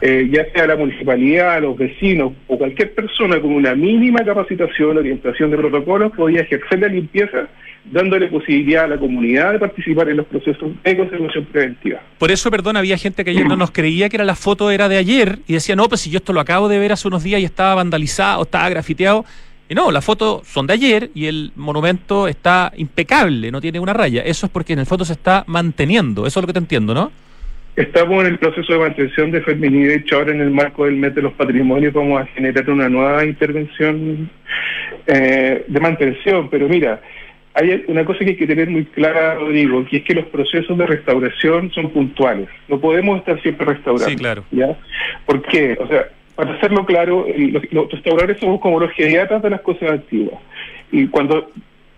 [0.00, 5.50] eh, ya sea la municipalidad, los vecinos o cualquier persona con una mínima capacitación, orientación
[5.50, 7.48] de protocolos, podía ejercer la limpieza
[7.90, 12.00] dándole posibilidad a la comunidad de participar en los procesos de conservación preventiva.
[12.18, 14.88] Por eso, perdón, había gente que ayer no nos creía que era la foto era
[14.88, 17.22] de ayer y decía, no, pues si yo esto lo acabo de ver hace unos
[17.22, 19.24] días y estaba vandalizado, estaba grafiteado.
[19.68, 23.92] Y no, las fotos son de ayer y el monumento está impecable, no tiene una
[23.92, 24.22] raya.
[24.22, 26.94] Eso es porque en el foto se está manteniendo, eso es lo que te entiendo,
[26.94, 27.10] ¿no?
[27.76, 30.86] Estamos en el proceso de mantención de Fermín y de hecho ahora en el marco
[30.86, 34.30] del mes de los patrimonios vamos a generar una nueva intervención
[35.06, 37.02] eh, de mantención, pero mira,
[37.52, 40.76] hay una cosa que hay que tener muy clara, Rodrigo, que es que los procesos
[40.78, 42.48] de restauración son puntuales.
[42.68, 44.08] No podemos estar siempre restaurando.
[44.08, 44.44] Sí, claro.
[44.52, 44.74] ¿ya?
[45.26, 45.76] ¿Por qué?
[45.78, 47.26] O sea, para hacerlo claro,
[47.72, 50.40] los, restauradores somos como los geriatras de las cosas antiguas.
[50.92, 51.50] Y cuando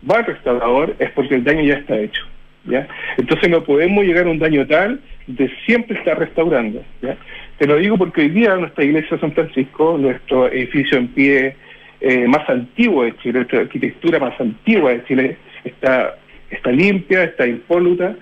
[0.09, 2.23] va el restaurador es porque el daño ya está hecho.
[2.65, 2.89] ¿Ya?
[3.17, 6.83] Entonces no podemos llegar a un daño tal de siempre estar restaurando.
[7.03, 7.17] ¿ya?
[7.59, 11.57] Te lo digo porque hoy día nuestra iglesia de San Francisco, nuestro edificio en pie
[12.01, 16.17] eh, más antiguo de Chile, nuestra arquitectura más antigua de Chile, está,
[16.51, 18.17] está limpia, está impoluta,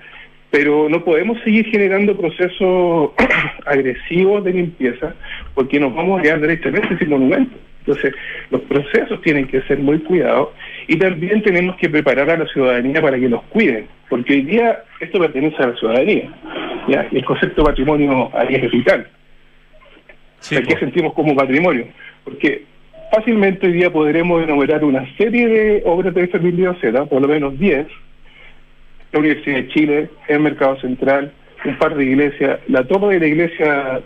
[0.51, 3.11] pero no podemos seguir generando procesos
[3.67, 5.15] agresivos de limpieza
[5.55, 7.59] porque nos vamos a quedar directamente sin monumentos.
[7.87, 8.15] Entonces,
[8.51, 10.49] los procesos tienen que ser muy cuidados
[10.89, 14.83] y también tenemos que preparar a la ciudadanía para que nos cuiden, porque hoy día
[14.99, 16.31] esto pertenece a la ciudadanía.
[16.89, 17.07] ¿ya?
[17.13, 19.07] Y el concepto de patrimonio ahí es vital.
[20.49, 21.87] ¿Qué sentimos como patrimonio?
[22.25, 22.65] Porque
[23.13, 27.59] fácilmente hoy día podremos enumerar una serie de obras de Fermín Z, por lo menos
[27.59, 27.87] 10,
[29.13, 31.33] la Universidad de Chile, el Mercado Central,
[31.65, 34.01] un par de iglesias, la torre de la iglesia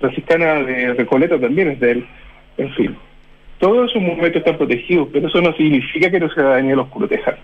[0.00, 2.06] franciscana de Recoleta también es de él,
[2.56, 2.96] en fin.
[3.58, 7.36] Todos esos monumentos están protegidos, pero eso no significa que la ciudadanía los proteja.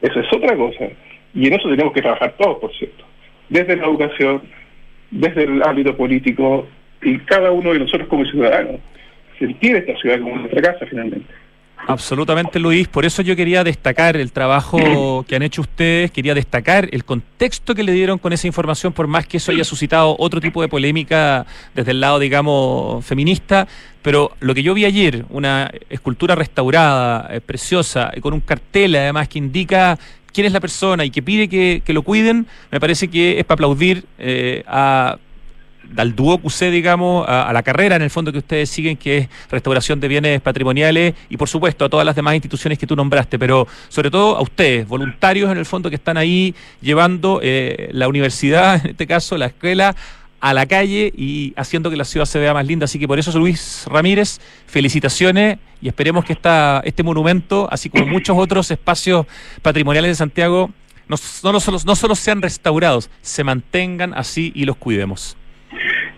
[0.00, 0.86] Eso es otra cosa.
[1.34, 3.04] Y en eso tenemos que trabajar todos, por cierto.
[3.48, 4.42] Desde la educación,
[5.10, 6.66] desde el ámbito político
[7.02, 8.76] y cada uno de nosotros como ciudadanos.
[9.38, 11.26] Sentir esta ciudad como nuestra casa finalmente.
[11.86, 12.88] Absolutamente, Luis.
[12.88, 17.74] Por eso yo quería destacar el trabajo que han hecho ustedes, quería destacar el contexto
[17.74, 20.68] que le dieron con esa información, por más que eso haya suscitado otro tipo de
[20.68, 23.66] polémica desde el lado, digamos, feminista.
[24.02, 29.28] Pero lo que yo vi ayer, una escultura restaurada, eh, preciosa, con un cartel además
[29.28, 29.98] que indica
[30.32, 33.56] quién es la persona y que pide que, lo cuiden, me parece que es para
[33.56, 35.18] aplaudir eh, a
[35.96, 39.28] al dúo QC, digamos, a, la carrera en el fondo que ustedes siguen, que es
[39.50, 43.38] restauración de bienes patrimoniales y por supuesto a todas las demás instituciones que tú nombraste,
[43.38, 48.08] pero sobre todo a ustedes, voluntarios en el fondo que están ahí llevando eh, la
[48.08, 49.94] universidad, en este caso la escuela,
[50.40, 52.84] a la calle y haciendo que la ciudad se vea más linda.
[52.84, 58.06] Así que por eso, Luis Ramírez, felicitaciones y esperemos que esta, este monumento, así como
[58.06, 59.26] muchos otros espacios
[59.60, 60.70] patrimoniales de Santiago,
[61.08, 61.16] no,
[61.52, 65.36] no, solo, no solo sean restaurados, se mantengan así y los cuidemos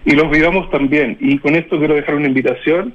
[0.05, 1.17] y los vivamos también.
[1.21, 2.95] Y con esto quiero dejar una invitación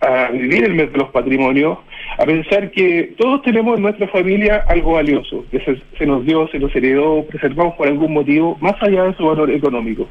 [0.00, 1.78] a vivir el los patrimonios,
[2.18, 5.60] a pensar que todos tenemos en nuestra familia algo valioso, que
[5.98, 9.50] se, nos dio, se nos heredó, preservamos por algún motivo, más allá de su valor
[9.50, 10.06] económico.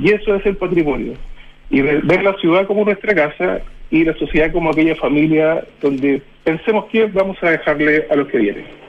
[0.00, 1.14] Y eso es el patrimonio.
[1.70, 6.86] Y ver la ciudad como nuestra casa y la sociedad como aquella familia donde pensemos
[6.86, 8.83] que vamos a dejarle a los que vienen.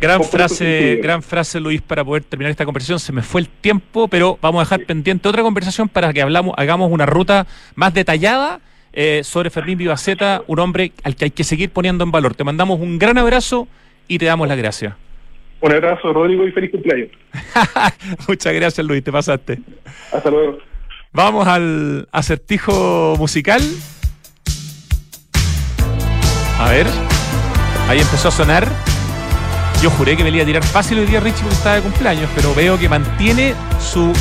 [0.00, 3.00] Gran frase, gran frase Luis para poder terminar esta conversación.
[3.00, 6.54] Se me fue el tiempo, pero vamos a dejar pendiente otra conversación para que hablamos,
[6.58, 8.60] hagamos una ruta más detallada
[8.92, 12.34] eh, sobre Fermín Vivaceta, un hombre al que hay que seguir poniendo en valor.
[12.34, 13.68] Te mandamos un gran abrazo
[14.06, 14.94] y te damos las gracias.
[15.60, 17.08] Un abrazo, Rodrigo, y feliz cumpleaños.
[18.28, 19.60] Muchas gracias, Luis, te pasaste.
[20.12, 20.58] Hasta luego.
[21.12, 23.62] Vamos al acertijo musical.
[26.58, 26.86] A ver,
[27.88, 28.95] ahí empezó a sonar.
[29.82, 32.30] Yo juré que me iba a tirar fácil hoy día Richie porque estaba de cumpleaños,
[32.34, 34.12] pero veo que mantiene su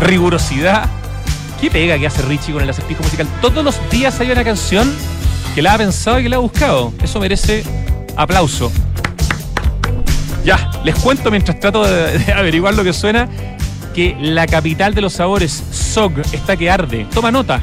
[0.00, 0.88] rigurosidad.
[1.60, 3.28] ¿Qué pega que hace Richie con el acertijo musical?
[3.40, 4.92] Todos los días hay una canción
[5.54, 6.92] que la ha pensado y que la ha buscado.
[7.02, 7.62] Eso merece
[8.16, 8.72] aplauso.
[10.44, 13.28] Ya, les cuento mientras trato de, averiguar lo que suena
[13.94, 17.06] que la capital de los sabores, SOG, está que arde.
[17.12, 17.60] Toma nota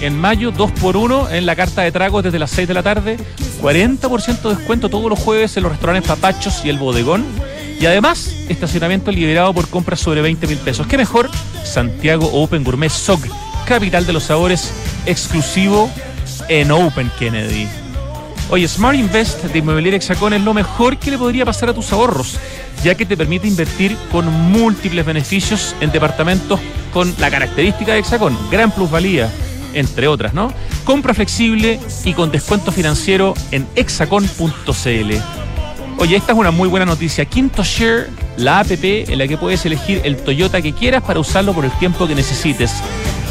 [0.00, 3.18] en mayo 2x1 en la carta de tragos desde las 6 de la tarde.
[3.60, 7.24] 40% de descuento todos los jueves en los restaurantes Papachos y El Bodegón.
[7.78, 10.86] Y además, estacionamiento liberado por compras sobre 20 mil pesos.
[10.86, 11.30] ¿Qué mejor?
[11.64, 13.20] Santiago Open Gourmet SOG,
[13.66, 14.72] capital de los sabores,
[15.06, 15.90] exclusivo
[16.48, 17.66] en Open Kennedy.
[18.50, 21.92] Oye, Smart Invest de Inmobiliaria Hexacón es lo mejor que le podría pasar a tus
[21.92, 22.38] ahorros,
[22.82, 26.58] ya que te permite invertir con múltiples beneficios en departamentos
[26.92, 29.30] con la característica de Hexacón, gran plusvalía
[29.74, 30.52] entre otras, ¿no?
[30.84, 35.14] Compra flexible y con descuento financiero en exacon.cl.
[35.98, 37.26] Oye, esta es una muy buena noticia.
[37.26, 38.08] Quinto Share,
[38.38, 41.70] la app en la que puedes elegir el Toyota que quieras para usarlo por el
[41.72, 42.72] tiempo que necesites.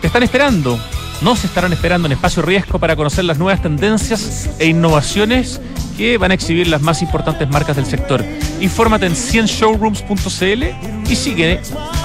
[0.00, 0.80] te están esperando.
[1.20, 5.60] No se estarán esperando en espacio riesgo para conocer las nuevas tendencias e innovaciones
[5.96, 8.24] que van a exhibir las más importantes marcas del sector.
[8.60, 11.60] Infórmate en 100showrooms.cl y sigue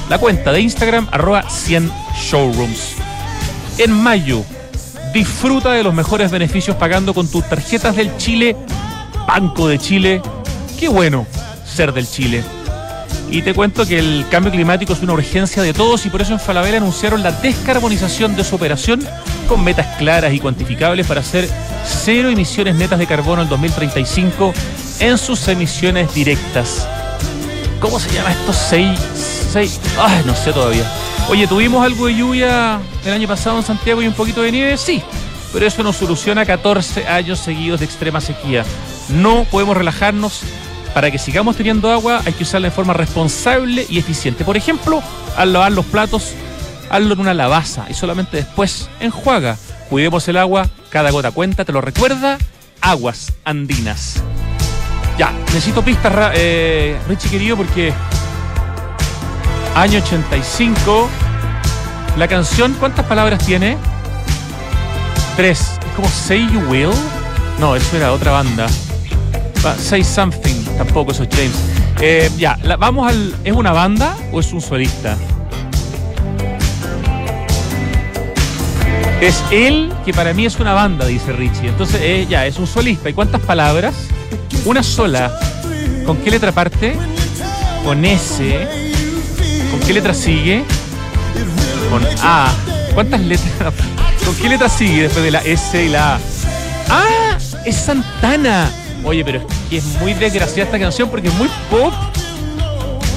[0.10, 2.96] la cuenta de Instagram arroba 100showrooms.
[3.78, 4.44] En mayo
[5.14, 8.56] Disfruta de los mejores beneficios pagando con tus tarjetas del Chile,
[9.28, 10.22] Banco de Chile.
[10.80, 11.26] Qué bueno
[11.66, 12.44] ser del Chile.
[13.30, 16.34] Y te cuento que el cambio climático es una urgencia de todos y por eso
[16.34, 19.06] en Falabella anunciaron la descarbonización de su operación
[19.50, 21.50] con metas claras y cuantificables para hacer
[21.86, 24.54] cero emisiones netas de carbono en 2035
[25.00, 26.88] en sus emisiones directas.
[27.80, 28.54] ¿Cómo se llama esto?
[28.54, 28.98] Seis,
[29.52, 30.86] seis, ay, no sé todavía.
[31.30, 34.78] Oye, ¿tuvimos algo de lluvia el año pasado en Santiago y un poquito de nieve?
[34.78, 35.04] Sí,
[35.52, 38.64] pero eso no soluciona 14 años seguidos de extrema sequía.
[39.10, 40.44] No podemos relajarnos
[40.94, 44.46] para que sigamos teniendo agua hay que usarla de forma responsable y eficiente.
[44.46, 45.04] Por ejemplo,
[45.36, 46.32] al lavar los platos,
[46.90, 49.58] hazlo en una lavaza y solamente después enjuaga.
[49.90, 52.38] Cuidemos el agua, cada gota cuenta, te lo recuerda.
[52.80, 54.24] Aguas andinas.
[55.18, 57.94] Ya, necesito pistas, eh, Richie querido, porque
[59.82, 61.08] año 85,
[62.18, 63.78] la canción, ¿cuántas palabras tiene?
[65.36, 65.78] Tres.
[65.80, 66.90] ¿Es como Say You Will?
[67.60, 68.68] No, eso era otra banda.
[69.80, 71.56] Say Something, tampoco eso es James.
[72.02, 73.36] Eh, ya, vamos al.
[73.44, 75.16] ¿Es una banda o es un solista?
[79.22, 81.68] Es él, que para mí es una banda, dice Richie.
[81.68, 83.10] Entonces, eh, ya, es un solista.
[83.10, 83.94] ¿Y cuántas palabras?
[84.66, 85.32] Una sola.
[86.04, 86.96] ¿Con qué letra parte?
[87.84, 88.87] Con S.
[89.72, 90.64] ¿Con qué letra sigue?
[91.90, 92.54] Con A.
[92.94, 93.74] ¿Cuántas letras?
[94.26, 96.20] ¿Con qué letra sigue después de la S y la A?
[96.90, 97.38] ¡Ah!
[97.66, 98.72] Es Santana.
[99.04, 101.94] Oye, pero es que es muy desgraciada esta canción porque es muy pop.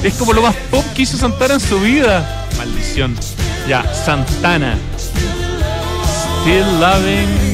[0.03, 2.47] Es como lo más pop que hizo Santana en su vida.
[2.57, 3.15] Maldición.
[3.67, 4.77] Ya, Santana.
[6.41, 7.51] Still Loving.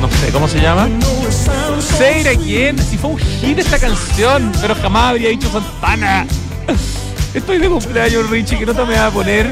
[0.00, 0.88] No sé, ¿cómo se llama?
[0.88, 2.78] It again.
[2.78, 6.26] Si fue un hit esta canción, pero jamás habría dicho Santana.
[7.36, 9.46] Estoy de cumpleaños, Richie, que no te me va a poner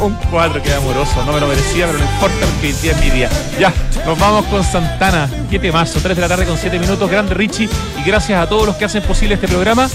[0.00, 1.24] un 4, que amoroso.
[1.24, 3.30] No me lo merecía, pero no importa porque hoy día es mi día.
[3.58, 3.72] Ya,
[4.04, 5.30] nos vamos con Santana.
[5.50, 5.98] Qué temazo.
[6.02, 7.10] 3 de la tarde con 7 minutos.
[7.10, 7.70] Grande Richie.
[7.98, 9.88] Y gracias a todos los que hacen posible este programa.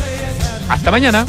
[0.68, 1.28] Hasta mañana.